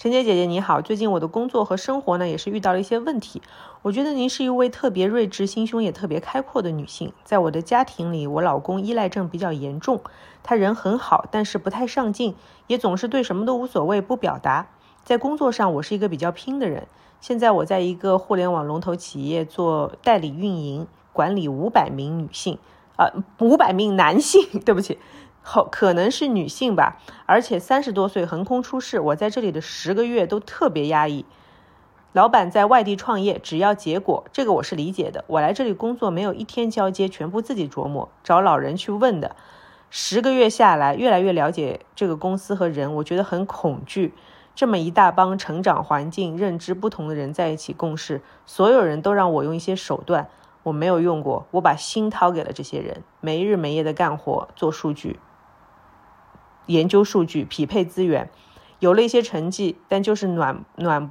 [0.00, 3.42] 陈杰姐姐你好，最近我的工作和生活呢也是遇到了一些问题。
[3.82, 7.12] 我觉得您是一位特别睿智、心胸也特别开阔的女性。
[7.22, 10.00] 在我的家庭里，我老公依赖症比较严重，
[10.42, 12.34] 他人很好，但是不太上进，
[12.66, 14.68] 也总是对什么都无所谓，不表达。
[15.04, 16.86] 在工作上，我是一个比较拼的人。
[17.20, 22.56] 现在我在一个互联网龙头企业做代理运营，管理五百名女性，
[22.96, 24.98] 啊，五百名男性， 对不起。
[25.42, 29.00] 好，可能是女性吧，而且三十多岁横空出世。
[29.00, 31.24] 我在这里的十个月都特别压抑。
[32.12, 35.24] 老板在外地创业，只要结果，这个我是理解的。
[35.28, 39.36] 我来这里工作没有一天交接，全部自己琢磨，找老人去问的。
[39.90, 44.14] 十个月下来，越来越了解这个公司和人，我觉得很恐惧。
[44.54, 50.28] 这么一大帮成长环境、认知不同的人在一起共事，所有人都让我用一些手段，
[50.64, 51.46] 我没有用过。
[51.52, 55.18] 我把心掏给了这些人，没日没夜的干活，做数据，
[56.70, 58.30] 研究数据，匹配资源，
[58.78, 61.10] 有了一些成绩，但就是暖暖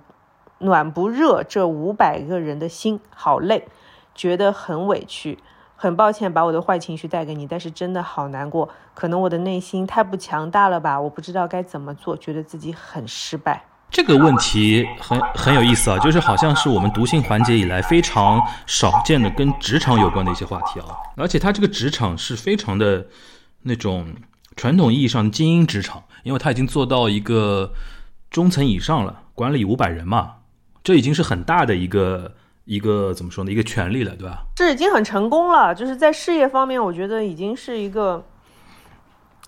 [0.59, 3.67] 暖不热这五百个人的心，好累，
[4.15, 5.37] 觉得很委屈。
[5.81, 8.67] 很抱歉把我的坏情绪带给你，但是真的好难过。
[8.93, 13.63] 可能我的内心太不强大了吧，我不知道该怎么做，觉得自己很失败。
[13.89, 20.87] 这个问题很很有意思啊，就是好像是我们读信环节以来非常少见的跟职场有关的一些话题啊。
[21.15, 23.07] 而且他这个职场是非常的
[23.61, 24.13] 那种
[24.59, 27.71] 传统意义上的精英职场，因为他已经做到一个
[28.29, 30.33] 中层以上了，管理五百人嘛，
[30.83, 32.33] 这已经是很大的一个。
[32.65, 33.51] 一个怎么说呢？
[33.51, 34.43] 一个权利了，对吧？
[34.55, 38.23] 这已经很成功了，就是在事业方面，我觉得已经是一个，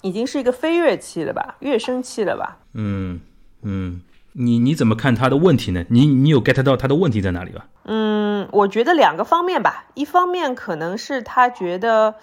[0.02, 2.58] 已经是一个飞跃期了吧，跃升期了吧？
[2.74, 3.20] 嗯
[3.62, 5.86] 嗯，你你怎么看他的问题呢？
[5.90, 7.68] 你你有 get 到他的问题在哪里吧？
[7.84, 12.16] 嗯，我觉得两个方面吧，一方面可能是他觉得，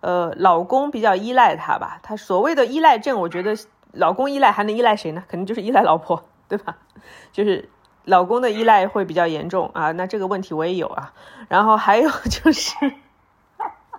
[0.00, 3.56] 呃，老公比较依赖他吧，他所谓的依赖症，我觉得
[3.92, 5.24] 老公依赖还能依赖谁呢？
[5.28, 6.78] 肯定就是依赖老婆，对吧？
[7.32, 7.68] 就是。
[8.04, 11.12] 老公的依赖会比较严重啊，那这个问题我也有啊。
[11.48, 12.74] 然后还有就是，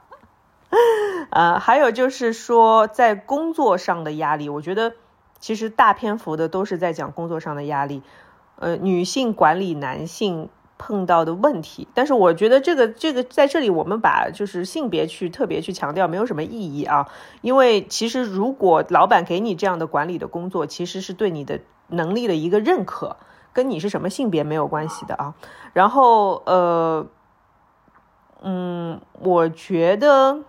[1.30, 4.94] 呃，还有就是说在工作上的压力，我觉得
[5.38, 8.02] 其实大篇幅的都是在讲工作上的压力，
[8.56, 11.88] 呃，女性管理男性碰到的问题。
[11.94, 17.08] 但是我觉得这个这个在这里我们把就是性别去特别去强调没有什么意义啊，
[17.42, 23.18] 因为其实如果老板给你这样的管理的工作，其实是对你的能力的一个认可。
[23.52, 25.34] 跟你是什么性别没有关系的啊，
[25.74, 27.08] 然后呃，
[28.44, 30.44] 嗯，我觉得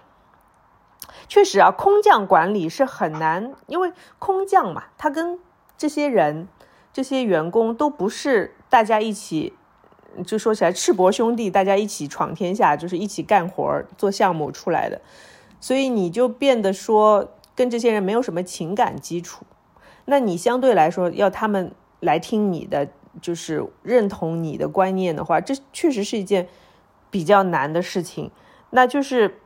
[1.27, 5.41] 确实啊，空降管理是很难，因为空降嘛，他跟
[5.79, 6.47] 这些人、
[6.93, 9.55] 这些员工都不是大家一起，
[10.27, 15.01] 就说起来赤膊兄弟，大家一起闯天下，就是一起干活做项目出来的，
[15.61, 19.45] 所以你就变得说跟这些人没有什么情感基础，
[20.05, 21.73] 那你相对来说要他们。
[22.03, 22.89] 来听你的，
[23.21, 26.49] 就是认同你的观念的话，这确实是一件
[27.11, 28.31] 比较难的事情。
[28.71, 29.39] 那就是，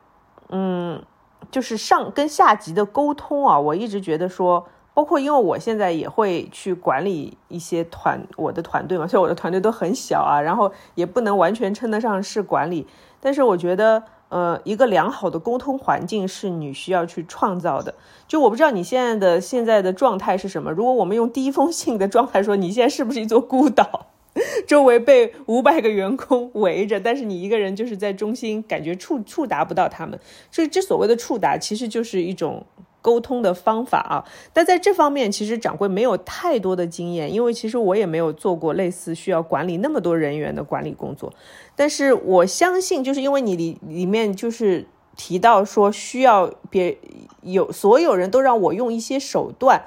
[0.50, 1.04] 嗯，
[1.50, 12.86] 就是上跟下级的沟通啊，我一直觉得说，包括因为我现在也会去管理一些团，我的团队嘛， 所以我的团队都很小啊，然后也不能完全称得上是管理，
[13.20, 14.04] 但是我觉得。
[14.30, 17.94] 呃，一个良好的沟通环境是你需要去创造的。
[18.26, 20.72] 就我不知道你现在的现在的状态是什么。
[20.72, 24.06] 如果我们用第一封信的状态说，你现在是不是一座孤岛，
[24.66, 30.18] 周围被五百个员工围着，但是你一个人就是在中心，感觉触触达不到他们。
[30.50, 32.66] 所以这所谓的触达，其实就是一种。
[33.04, 41.30] 沟通的方法啊，但在这方面其实掌柜没有太多的经验，因为其实我也没有做过类似需要管理那么多人员的管理工作。
[41.76, 44.86] 但是我相信，就是因为你里里面就是
[45.18, 46.96] 提到说需要别
[47.42, 49.82] 有所有人都让我用一些手段，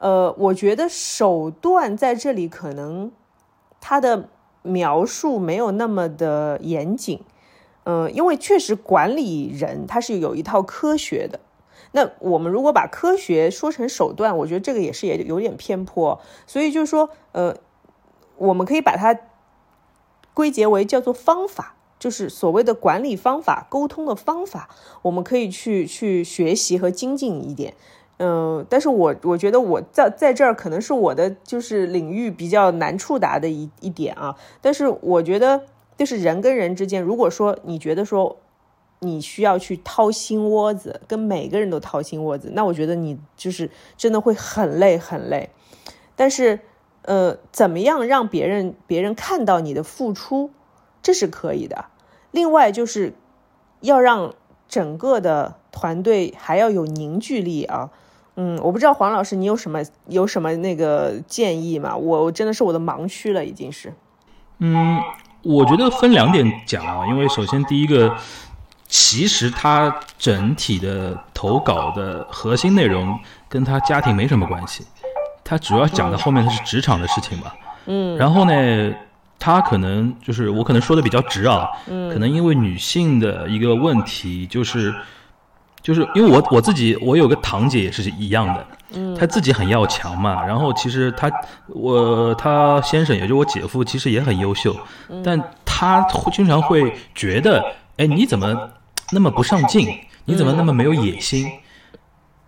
[0.00, 3.12] 呃，我觉得手段在这里可能
[3.80, 4.28] 它的
[4.62, 7.20] 描述没有那么的严谨，
[7.84, 11.38] 嗯，因为确实管理人他是有一套科学的。
[11.94, 16.18] 那我们如果把科学说成手段，我觉得这个也是也有点偏颇。
[16.46, 17.54] 所以就是说，呃，
[18.36, 19.14] 我们可以把它
[20.32, 24.70] 归结为叫做方法，就是所谓的管理方法、沟通的方法，
[25.02, 27.74] 我们可以去去学习和精进一点。
[28.16, 34.36] 嗯，但是我我觉得我在在这儿可能是我的就是领域比较难触达的一一点啊。
[34.62, 35.62] 但是我觉得，
[35.98, 38.38] 就是人跟人之间，如果说你觉得说。
[39.04, 45.50] 你需要去掏心窝子，跟每个人都掏心窝子，那我觉得你就是真的会很累很累。
[46.14, 46.60] 但是，
[47.02, 50.52] 呃，怎么样让别人别人看到你的付出，
[51.02, 51.86] 这是可以的。
[52.30, 53.14] 另外就是
[53.80, 54.34] 要让
[54.68, 57.90] 整个的团队还要有凝聚力啊。
[58.36, 61.96] 嗯，我不知道黄老师你有什么有什么那个建议吗？
[61.96, 63.92] 我真的是我的盲区了，已经是。
[64.58, 65.00] 嗯，
[65.42, 68.16] 我觉得分两点讲啊，因为首先第一个。
[68.92, 74.84] 其实他整体的投稿的核心内容跟他家庭没什么关系，
[75.42, 77.54] 他主要讲的后面的是职场的事情吧。
[77.86, 78.94] 嗯，然后呢，
[79.38, 84.94] 他可能就是我可能说的比较直啊，嗯，可能因为女性的一个问题，就是
[85.80, 91.32] 就是因为我我自己我有个堂姐也是一样的，嗯，她自己很要强嘛，然后其实她
[91.68, 94.76] 我她先生也就我姐夫其实也很优秀，
[95.24, 97.64] 但他经常会觉得，
[97.96, 98.54] 哎，你怎么？
[99.12, 99.88] 那么不上进，
[100.24, 101.46] 你怎么那么没有野心？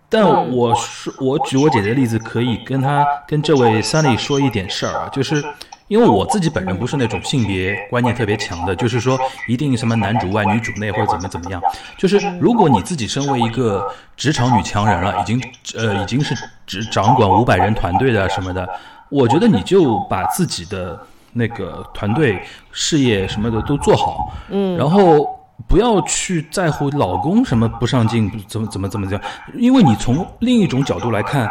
[0.07, 5.43] 但我说，我举我姐姐的例子，可以跟她跟这位 Sunny 说一点事儿啊，就是
[5.87, 11.61] 因为我自己本人不是那种性别观念特别强的，就是说一定什么男主外女主内或者怎么怎么样，
[11.97, 13.85] 就是如果你自己身为一个
[14.15, 15.41] 职场女强人了，已经
[15.75, 16.35] 呃已经是
[16.65, 18.67] 只掌管五百人团队的什么的，
[19.09, 20.99] 我觉得你就把自己的
[21.33, 22.41] 那个团队
[22.71, 25.39] 事业什么的都做好，嗯，然后。
[25.67, 29.21] 不要去在乎老公什么不上进，怎么怎么怎么样，
[29.53, 31.49] 因为你从另一种角度来看，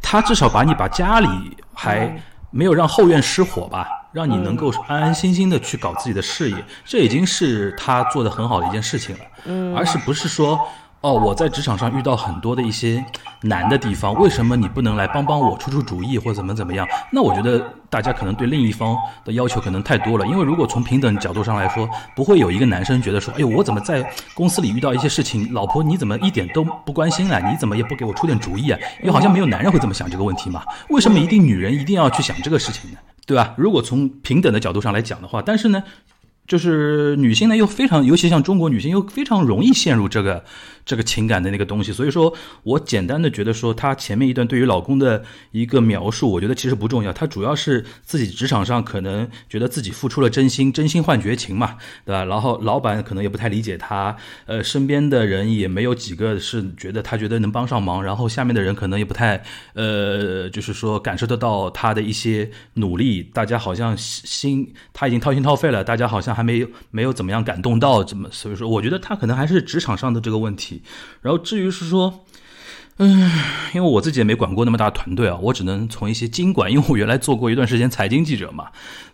[0.00, 1.28] 他至少把你把家里
[1.72, 2.14] 还
[2.50, 10.58] 没有让后院失火吧，让你能够安安心心的去搞自己的事业，这已经是他做的很好的一件事情了，嗯，而是不是说。
[11.04, 13.04] 哦，我在职场上遇到很多的一些
[13.42, 16.88] 难的地方，为什么你不能来帮帮我出出主意或怎么怎么样？
[17.12, 21.86] 那我觉得大家可能对另一方的要求可能太多了，因为如果从平等角度上来说，
[22.16, 24.02] 不会有一个男生觉得说，哎呦，我怎么在
[24.32, 27.38] 公司里遇到一些事情，老婆你怎么一点都不关心啊？
[27.50, 28.78] 你怎么也不给我出点主意啊？
[29.00, 30.62] 因为好像没有男人会这么想这个问题嘛？
[30.88, 32.98] 为什么一定女人一定要去想这个事情呢？
[33.26, 33.52] 对吧？
[33.58, 35.82] 如果从平等的角度上来讲的话，但是呢？
[36.46, 40.44] 就是女性呢，又非常，尤其像中国女性，又非常容易陷入这个
[40.84, 41.90] 这个情感的那个东西。
[41.90, 42.34] 所以说
[42.64, 47.10] 我简单的觉得说，她前面一段对于老公的一个描述，我觉得其实不重要。
[47.14, 52.26] 她主要是自己职场上可能觉得自己付出了真心，真心换绝情嘛，对吧？
[52.26, 54.14] 然后老板可能也不太理解她，
[54.44, 59.42] 呃，身边的人也没有几个是觉得她觉得能帮上忙，然后下面的人可能也不太，
[59.72, 63.22] 呃，就是说感受得到她的一些努力。
[63.32, 66.33] 大家好像心，她已经掏心掏肺了，大家好像。
[66.34, 70.82] 还没有没有怎么样感动到，怎么所以说，我觉得他可能还是职场上的这个问题。
[71.22, 72.24] 然后至于是说，
[72.98, 73.30] 嗯，
[73.74, 78.68] 因为我自己也没管过那么大团队啊，我只能从一些经管，因为我原来做过一段时间财经记者嘛，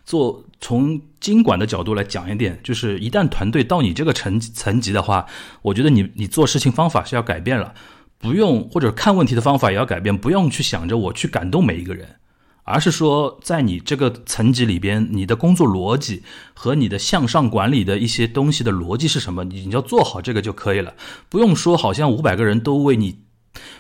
[0.05, 5.27] 做从经管的角度来讲一点，就是一旦团队到你这个层层级的话，
[5.62, 7.75] 我觉得你你做事情方法是要改变了，
[8.18, 12.16] 不用或者看问题的方法也要改变，不用去想着我去感动每一个人。
[12.64, 16.22] 而是说，在你这个层级里边，你的工作逻辑
[16.54, 19.42] 和你的向上管理的一些东西的逻辑是什么？
[19.44, 20.94] 你你要做好这个就可以了，
[21.28, 23.18] 不用说好像五百个人都为你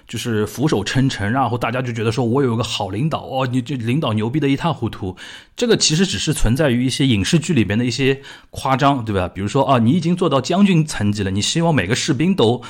[0.08, 5.16] 就是俯首称臣，然后大家就觉得说我有个好领导哦，你就领导牛逼的一塌糊涂。
[5.54, 8.20] 这个其实只是存在于一些影视剧里边的一些
[8.50, 9.28] 夸张，对吧？
[9.28, 12.62] 比如说啊，你已经做到将军层级了，你希望每个士兵都。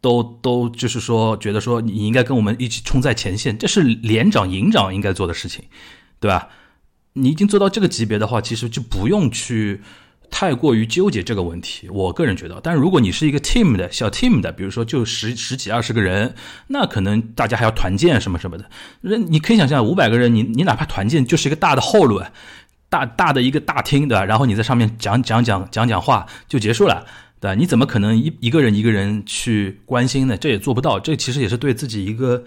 [0.00, 5.64] 都都就是说，觉得说你应该跟我们一起冲在前线，这是连长、营长应该做的事情，
[6.20, 6.48] 对吧？
[7.14, 9.80] 你已经做到这个级别的话，其实就不用去
[10.30, 11.88] 太过于纠结这个问题。
[11.88, 16.34] 我个人觉得，但如果你是一个 team 的小 team 的，比如说就十十几二十个人，
[16.68, 18.70] 那可能大家还要团建什么什么的。
[19.00, 22.30] 那你可以想象，五百个人，你你哪怕团建就是一个大的后轮
[22.88, 24.24] 大大的一个大厅，对吧？
[24.24, 27.04] 然后你在上面讲讲讲讲讲话就结束了。
[27.40, 30.36] 对，你怎么可能一一个人一个人去关心呢？
[30.36, 30.98] 这也做不到。
[30.98, 32.42] 这其实也是对自己一个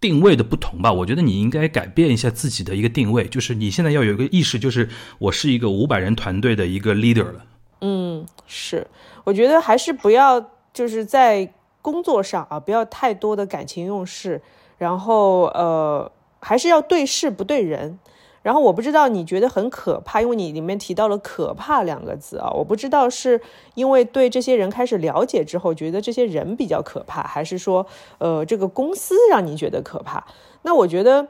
[0.00, 0.92] 定位的不同吧。
[0.92, 7.44] 我觉得你应该改变一下自己的一个定位，就是你现在要有一个意识，就是我是一个五百人团队的一个 leader 了。
[7.80, 8.86] 嗯，是，
[9.22, 14.42] 我觉得还是不要就是在工作上啊，不要太多的感情用事，
[14.78, 16.10] 然后呃，
[16.40, 17.98] 还是要对事不对人。
[18.44, 23.40] 然后我不知道你觉得很可怕，因为你里面提到了“可怕”两个字啊，我不知道是
[23.74, 27.86] 因为对这些人开始了解之后，觉得这些人比较可怕，还是说，
[28.18, 30.26] 呃，这个公司让你觉得可怕？
[30.60, 31.28] 那我觉得，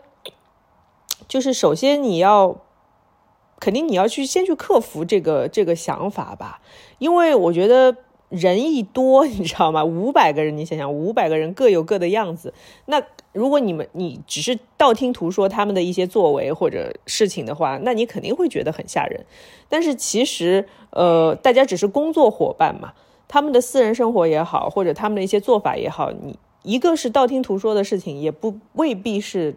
[1.29, 2.57] 就是首先你要，
[3.61, 6.61] 肯定你要去先去克服这个这个想法吧，
[6.99, 7.97] 因为我觉得。
[8.29, 9.85] 人一多， 你知道吗？
[9.85, 12.53] 五百个人，你想想，五百个人各有各的样子。
[12.87, 13.03] 那
[13.33, 19.25] 如果你们你只是道听途说他们的一些作为或者事情的话，那你肯定会觉得很吓人。
[19.69, 22.93] 但是其实，呃，大家只是工作伙伴嘛，
[23.29, 29.57] 他们的私人生活也好，或者他们的一些做法也好，你一个是道听途说的事情，也不未必是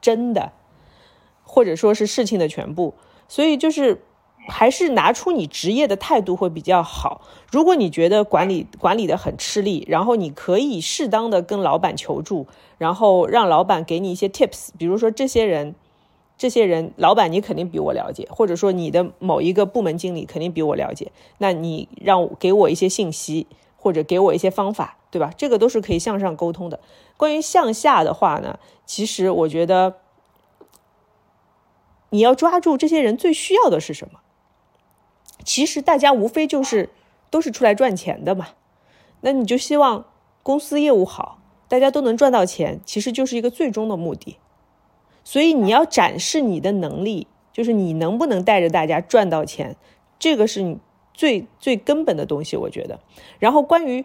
[0.00, 0.52] 真的，
[1.44, 2.94] 或者说是事情的全部。
[3.28, 4.02] 所以就是。
[4.48, 7.20] 还是拿出你职业的态度会比较好。
[7.50, 12.46] 如果你觉得管理管理的很吃力，然后你可以适当的跟老板求助，
[12.78, 14.70] 然后让老板给你一些 tips。
[14.78, 15.74] 比如说这些人，
[16.36, 23.46] 这些人，老板你肯定比我了解，或者说你的某一个部门经理肯定比我了解，那你让给我一些信息，
[23.76, 25.30] 或者给我一些方法，对吧？
[25.36, 26.80] 这个都是可以向上沟通的。
[27.16, 29.96] 关于向下的话呢，其实我觉得
[32.10, 34.20] 你要抓住这些人最需要的是什么。
[35.48, 36.90] 其实大家无非就是
[37.30, 38.48] 都是出来赚钱的嘛，
[39.22, 40.04] 那你就希望
[40.42, 41.38] 公司业务好，
[41.68, 44.36] 大家都能赚到钱，其实就是一个最终的目的。
[45.24, 49.76] 所以你要展示你的能力，就是你能不能带着大家赚到钱，
[50.18, 50.76] 这个是你
[51.14, 53.00] 最最根本的东西，我觉得。
[53.38, 54.04] 然后关于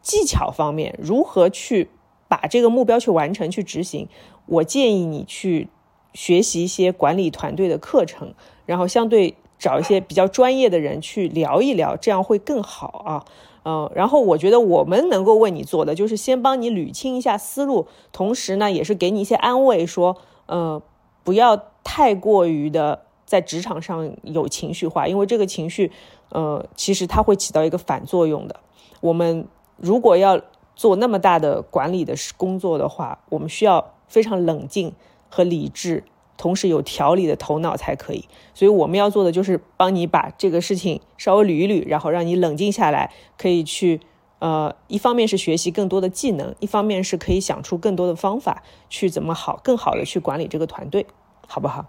[0.00, 1.90] 技巧方面，如何去。
[2.26, 4.08] 把这个目标去完成、去执行，
[4.46, 5.68] 我建议你去
[6.14, 8.34] 学习一些管理团队的课程，
[8.64, 13.24] 然后相对找一些比较专业的人去聊一聊，这样会更好啊。
[13.64, 20.82] 嗯，然后我觉得我们能够为你做的，就是先帮你捋清一下思路，同时呢，也是给你一些安慰，说，呃，
[21.22, 25.90] 不要太过于的在职场上有情绪化，因为这个情绪，
[26.28, 28.60] 呃，其实它会起到一个反作用的。
[29.00, 29.48] 我们
[29.78, 30.38] 如果要
[30.76, 34.92] 做那么大的管理的工作的话，我们需要非常冷静
[35.30, 36.04] 和理智。
[36.36, 38.24] 同时有条理的头脑才可以，
[38.54, 44.00] 所以我们要做的就是帮你把这个事情稍微捋一捋，然后让你冷静下来，可以去
[44.38, 51.06] 呃，一方面是学习更多的技能，一方面是可以想出更多的方法去怎么好更好的去管理这个团队，
[51.46, 51.86] 好不好？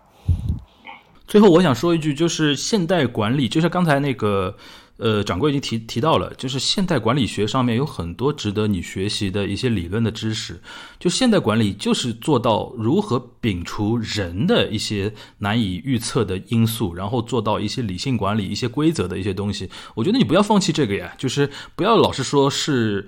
[1.28, 4.56] 最后我想说一句，就是现代管理，就是刚才那个。
[4.98, 10.62] 呃，掌柜已经提提到了，就是现代管理学上面有很多值得你学习的一些理论的知识。
[11.00, 19.70] 就现代管理就是做到如何摒除人的一些难以预测的因素，然后做到一些理性管理、一些规则的一些东西。
[19.96, 23.08] 我觉得你不要放弃这个呀，就是不要老是说是。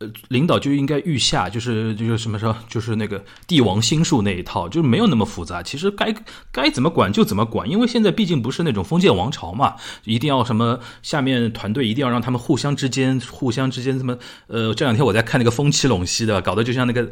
[0.00, 5.62] 呃，领导就应该御下，就是就是什么说，就是那个帝王心术那一套，就是没有那么复杂。
[5.62, 6.12] 其实该
[6.50, 14.18] 该怎么管就怎么管，因为现在毕竟不是那种封建王朝嘛，一定要什么下面团队一定要让他们互相之间互相之间什么
[14.48, 17.08] 呃，这两天我在看那个风起陇西的，搞得就像那个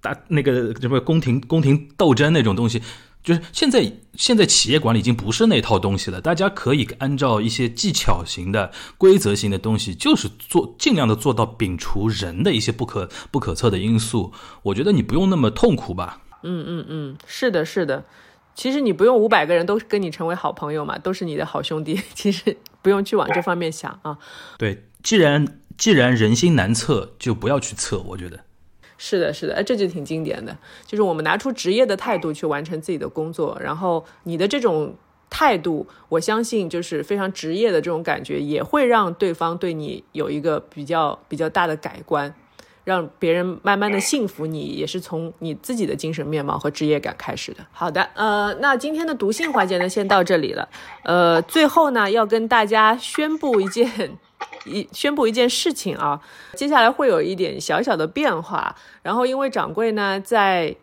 [0.00, 2.82] 大那个什么宫廷宫廷斗争那种东西。
[3.22, 6.20] 就是现在，现在企业管理已经不是那套东西了。
[6.20, 14.32] 大家可以按照一些技巧型的、规则型的东西，就是做尽量的做到摒除人的一些不可不可测的因素。
[14.62, 16.22] 我觉得你不用那么痛苦吧？
[16.42, 18.04] 嗯嗯嗯，是的，是的。
[18.54, 22.00] 其实你不用五百个人都跟你成为好朋友嘛，都是你的好兄弟。
[22.14, 24.18] 其实不用去往这方面想啊。
[24.56, 27.98] 对，既然既然人心难测，就不要去测。
[28.00, 28.40] 我觉得。
[28.98, 34.94] 是的，是的，哎，这就挺经典的，就是我们拿出职业的态度去完成自己的工作，然后你的这种
[35.30, 42.34] 态度，我相信就是非常职业的这种感觉，也会让对方对你有一个比较比较大的改观，
[42.82, 47.64] 让别人慢慢的信服你，也是从你自己的精神面貌和职业感开始的。
[47.70, 50.68] 好的，呃，那今天的读信环节呢，先到这里了，
[51.04, 54.18] 呃，最后呢，要跟大家宣布一件。
[54.64, 56.20] 一宣布一件事情啊，
[56.54, 58.74] 接下来会有一点小小的变化。
[59.02, 60.76] 然后，因为掌柜呢在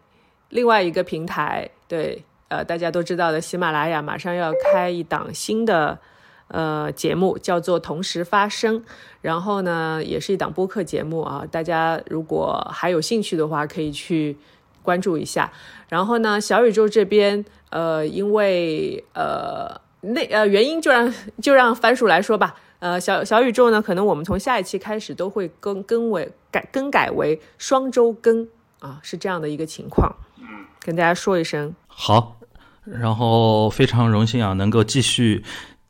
[0.50, 6.00] 另外一个平台，对，呃，大家都知道的喜马拉雅马上要开一档新的
[6.48, 8.80] 呃节目，叫做《同时发生》。
[9.22, 14.38] 然后呢，也是一档播客节目啊，大家如果还有兴趣的话，可以去
[14.82, 15.52] 关注一下。
[15.90, 22.56] 然后呢，小宇宙这边，呃，因为呃那呃原因，就让就让番薯来说吧。
[22.86, 28.48] 呃，小小宇宙呢，可能我们从下一期开始都会更更为改更改为双周更
[28.80, 30.16] 啊，是这样的一个情况。
[30.38, 30.46] 嗯，
[30.82, 32.38] 跟大家说一声好，
[32.84, 35.44] 然后非常荣幸啊，能够继续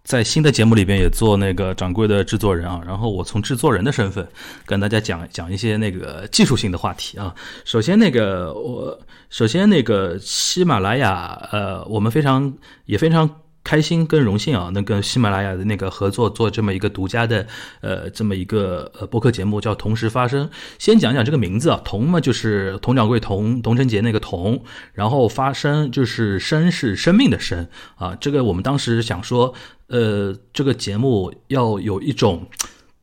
[0.06, 2.82] 在新的节目里边也做那个掌柜的制作人啊。
[2.88, 4.26] 然后我从制作人的身份
[4.66, 7.36] 跟大家讲讲一些那个技术性的话题啊。
[7.66, 8.98] 首先那个我
[9.30, 12.54] 首先那个喜马拉雅呃，我们非常
[12.86, 13.30] 也非常。
[13.66, 17.46] 开心跟荣幸啊，能跟喜马拉雅的那个合作做这么一个独家的
[17.82, 20.50] 呃这么一个呃播客节目，叫同时发生。
[20.80, 24.64] 先讲讲这个名字啊，同嘛就是佟掌柜佟佟晨杰那个同，
[24.94, 28.16] 然后发生就是生是生命的生啊。
[28.22, 29.54] 这个我们当时想说，
[29.88, 32.48] 呃，这个节目要有一种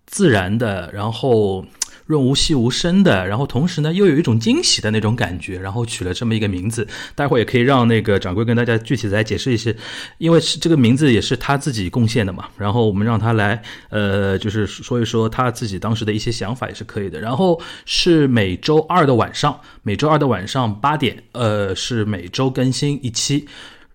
[0.07, 1.67] 自然的，然后。
[2.07, 6.87] 润无细无声的，然后同时呢又有一种惊喜的那种感觉，然后取了这么一个名字。
[7.15, 9.75] 待会儿也可以让那个掌柜跟大家具体来解释一些，
[10.19, 12.49] 因为是这个名字也是他自己贡献的嘛。
[12.59, 17.21] 然后我们让他来，呃，就是说一说他自己当时的一些想法也是可以的。
[17.21, 23.47] 然后是每周二的晚上，每周二的晚上八点，呃，是每周更新一期。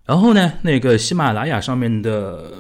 [0.06, 2.54] 然后呢，那个喜马拉雅上面的。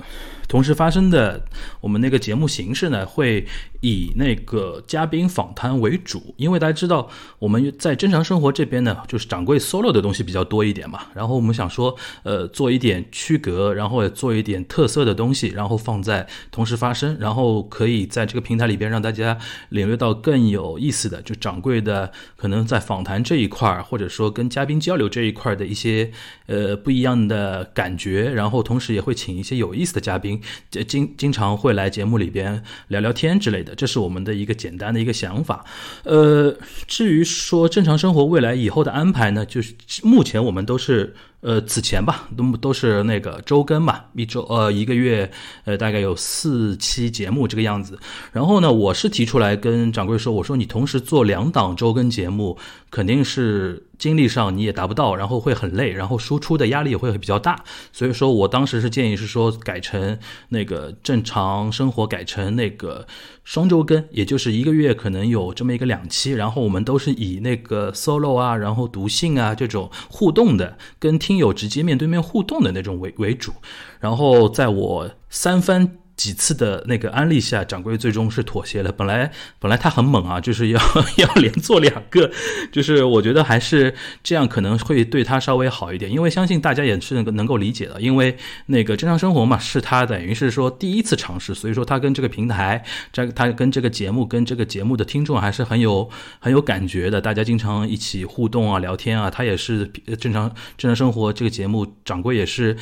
[0.49, 1.43] 同时发生的，
[1.81, 3.45] 我们那个节目形式呢，会
[3.81, 7.09] 以那个嘉宾访谈为主，因为大家知道
[7.39, 11.01] 我们在正常生活这边呢，就是掌柜 solo 的东西比较多一点嘛。
[11.13, 19.37] 然后我们想说，呃，做一点区隔，然后也做一点特色的东西，然后放在同时发生，然后可以在这个平台里边让大家
[19.69, 26.11] 领略到更有意思的，就掌柜的可能在访谈这一块儿，或者说跟嘉宾交流这一块的一些
[26.47, 30.41] 呃不一样的感觉，然后同时也会请一些有意思的嘉宾。
[30.87, 35.65] 经经常会来节目里边聊聊天之类的，这是我们的一个简单的一个想法。
[36.03, 36.55] 呃，
[36.87, 45.29] 至于说正常生活未来以后的安排呢，就是目前我们都是呃，此前吧，都都是那个周更嘛，一周呃一个月
[45.65, 47.97] 呃大概有四期节目这个样子。
[48.31, 52.57] 然后呢，我是提出来跟掌柜说，我说你同时做两档周更节目，
[52.89, 53.83] 肯定是。
[53.97, 60.19] 精力上你也达不到，然后会很累，然后输出的压力也会比较大，所以说我当时是建议是说改成
[60.49, 63.07] 那个正常生活，改成那个
[63.43, 73.51] 双周更，也就是一个月可能有这么一个两期，然后我们都是以那个 solo 啊，然后读信啊这种互动的，跟听友直接面对面互动的那种为为主，
[73.99, 75.97] 然后在我三番。
[76.17, 78.91] 几次的那个安利下，掌柜最终是妥协了。
[78.91, 80.81] 本来本来他很猛啊，就是要
[81.17, 82.29] 要连做两个，
[82.71, 83.93] 就是我觉得还是
[84.23, 88.01] 这样可能会对他稍微好一点，因为相信大家也是能够理解的。
[88.01, 96.09] 因为那个正常生活嘛，是他等于是说第一次尝试，所以说他跟这个平台，这他跟这个节目，跟这个节目的听众还是很有
[96.39, 97.21] 很有感觉的。
[97.21, 99.85] 大家经常一起互动啊，聊天啊，他也是
[100.19, 102.75] 正常正常生活这个节目，掌柜也是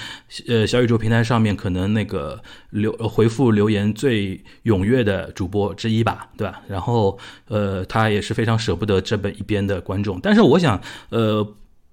[0.48, 2.42] 呃小宇宙平台上面可能那个
[2.76, 3.26] 留回。
[3.28, 6.61] 复留言最踊跃的主播之一吧，对吧？
[6.69, 7.17] 然后，
[7.49, 11.45] 呃，他也是非常舍不得这本一边的观众，但是我想，呃。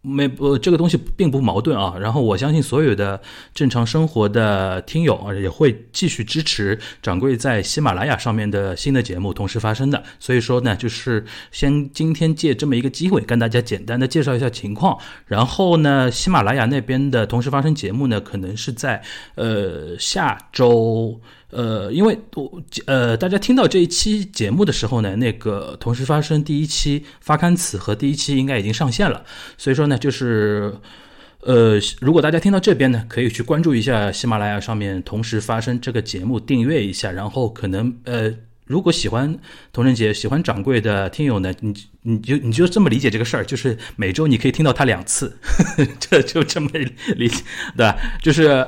[0.03, 1.95] 没不，这个东西并不矛盾啊。
[2.01, 3.21] 然后我相信所有的
[3.55, 10.03] 正常生活的听友啊，也会继续支持掌柜在喜马拉雅上面的新的节目同时发生的。
[10.19, 14.99] 所以说呢，就是先今天借这么一个机会跟大家简单的介绍一下情况。
[15.27, 19.01] 然后呢，喜马拉雅那边的同时发生节目呢，可能是在
[19.37, 21.21] 呃下周。
[21.53, 29.23] 呃，因为我呃，大家听到这一期节目的时候呢，那个同时发生第一期发刊词和第一期应该已经上线了，
[29.59, 30.75] 所以说呢，就是
[31.41, 38.33] 呃，如果大家听到这边呢，可以去关注一下喜马拉雅上面同时发生这个节目，订阅一下，然后可能呃，
[38.65, 39.39] 如果喜欢
[39.75, 45.37] 童晨杰、喜欢掌柜的听友呢，你你就你就这么理解这个事儿，就是每周你可以听到他两次，
[46.01, 46.71] 这就这么
[47.17, 47.43] 理解，
[47.77, 47.95] 对吧？
[48.23, 48.67] 就是。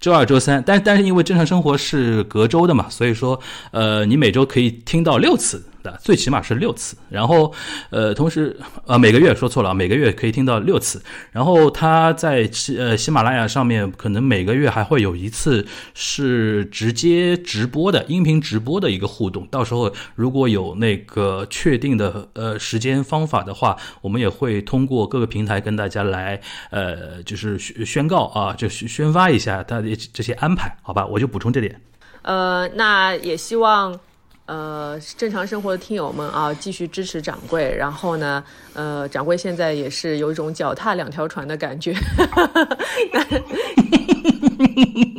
[0.00, 3.40] 周二、周三，但但是因为正常生活是隔周的嘛，所以说，
[3.70, 5.64] 呃，你每周可以听到六次。
[5.84, 7.52] 的最起码是六次，然后，
[7.90, 11.00] 呃，同时，呃，每个月说错了，每个月可以听到六次。
[11.30, 19.46] 然后他在喜呃喜马拉雅上面，可能每个月还会有一次是直接直播的音频直播的一个互动。
[19.48, 31.04] 到时候如果有那个确定的呃时间方法的话，我们也会通过各个平台跟大家来呃就是宣宣告啊，就宣发一下他的这些安排，好吧？
[31.04, 31.78] 我就补充这点。
[32.22, 34.00] 呃，那也希望。
[34.46, 37.74] 呃，正常生活的听友们啊，继续支持掌柜。
[37.76, 41.94] 然后呢，呃，掌柜现在也是有一种脚踏两条船的感觉。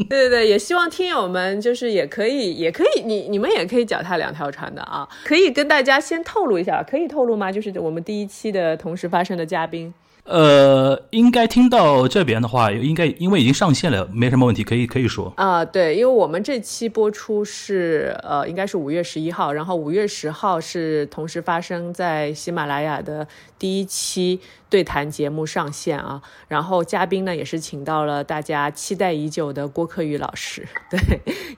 [0.08, 5.08] 对对对，也希望听友们就是也可以，也可以，你你们也可以脚踏两条船的啊。
[5.24, 7.52] 可以跟大家先透露一下，可以透露吗？
[7.52, 9.94] 就是我们第一期的同时发生的嘉宾。
[10.26, 15.64] 呃，应该听到这边的话，应该因为已经上线了，没什么问题，可以可以说啊。
[15.64, 23.28] 对，因为我们这期播出是呃，应该是五月十一号，然后五月十号是同时发生在喜马拉雅的
[23.60, 26.20] 第一期对谈节目上线啊。
[26.48, 30.68] 然后嘉宾呢也是请到了大家期待已久的郭克宇老师。
[30.90, 31.00] 对，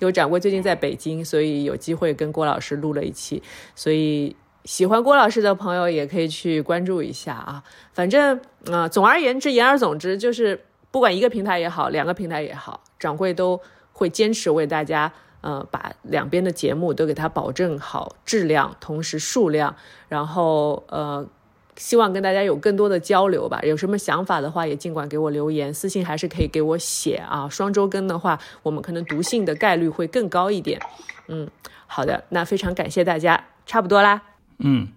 [0.02, 3.42] 因为掌柜最近在北京，所以有机会跟郭老师录了一期，
[3.76, 4.36] 所以。
[4.68, 7.64] 喜欢郭老师的朋友也可以去关注一下啊，
[7.94, 8.38] 反正
[8.70, 10.62] 啊，总而言之，言而总之，就是
[10.92, 13.62] 不管一个平台也好，两个平台也好，掌柜都
[13.94, 15.10] 会坚持为大家，
[15.40, 19.74] 呃，把两边的节目都给它保证好质量，同时数量，
[20.10, 21.26] 然后呃，
[21.78, 23.62] 希望跟大家有更多的交流吧。
[23.64, 27.48] 有什么想法的话，也尽管给我留言，私信还是可以给我写啊。
[27.48, 30.78] 双周更的话，我们可能读信的概率会更高一点。
[31.30, 31.50] 嗯，
[31.86, 34.24] 好的，那非常感谢大家，差不多啦。
[34.60, 34.88] 嗯，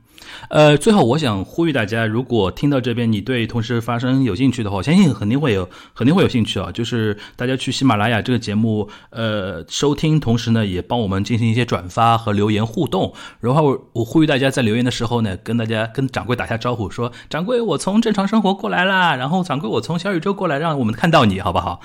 [0.48, 6.70] 呃，最后我想呼吁大家，如果听到这边你对同时发生有兴趣的话，我相信肯定会有，肯定会有兴趣啊。
[6.72, 13.12] 就是大家去喜马拉雅这个节目，呃，收听，同时呢，也帮我们进行一些转发和留言互动。
[13.40, 21.80] 然后我呼吁大家在留言的时候呢，跟大家跟掌柜打下招呼，说掌柜我从正常生活过来啦，然后掌柜我从小宇宙过来，让我们看到你好不好？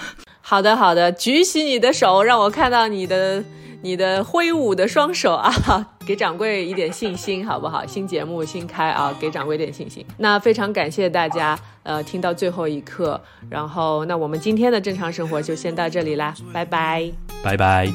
[0.48, 3.43] 好的，好的，举起你的手，让我看到你的。
[3.82, 5.54] 你的挥舞的双手啊，
[6.08, 7.86] 给掌柜一点信心，好不好？
[7.86, 10.04] 新节目新开啊，给掌柜点信心。
[10.18, 13.22] 那非常感谢大家，呃，听到最后一刻。
[13.48, 17.12] 然后，那我们今天的正常生活就先到这里啦，拜拜，
[17.43, 17.91] 拜拜。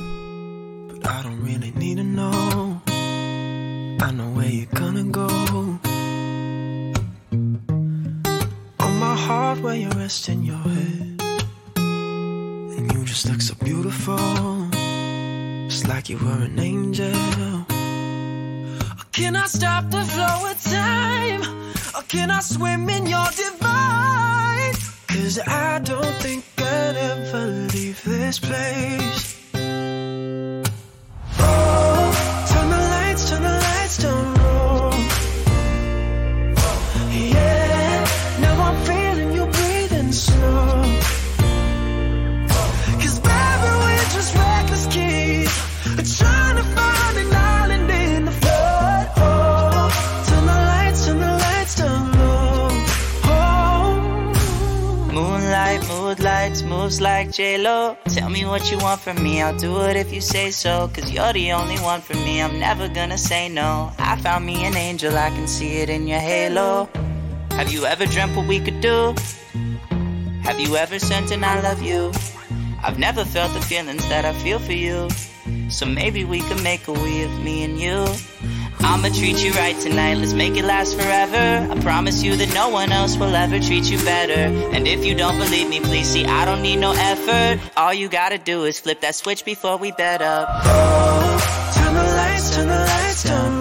[13.10, 14.68] Just look so beautiful.
[15.66, 17.12] It's like you were an angel.
[18.98, 21.42] Or can I stop the flow of time?
[21.96, 24.74] Or can I swim in your divine?
[25.08, 29.29] Cause I don't think I'd ever leave this place.
[57.20, 57.98] Like J-Lo.
[58.06, 60.88] Tell me what you want from me, I'll do it if you say so.
[60.94, 63.92] Cause you're the only one for me, I'm never gonna say no.
[63.98, 66.88] I found me an angel, I can see it in your halo.
[67.58, 69.14] Have you ever dreamt what we could do?
[70.48, 72.10] Have you ever sent an I love you?
[72.82, 75.10] I've never felt the feelings that I feel for you.
[75.68, 77.98] So maybe we could make a we of me and you.
[78.82, 81.72] I'ma treat you right tonight, let's make it last forever.
[81.72, 84.32] I promise you that no one else will ever treat you better.
[84.74, 87.60] And if you don't believe me, please see, I don't need no effort.
[87.76, 90.48] All you gotta do is flip that switch before we bed up.
[90.64, 93.59] Oh, turn the lights, turn the lights down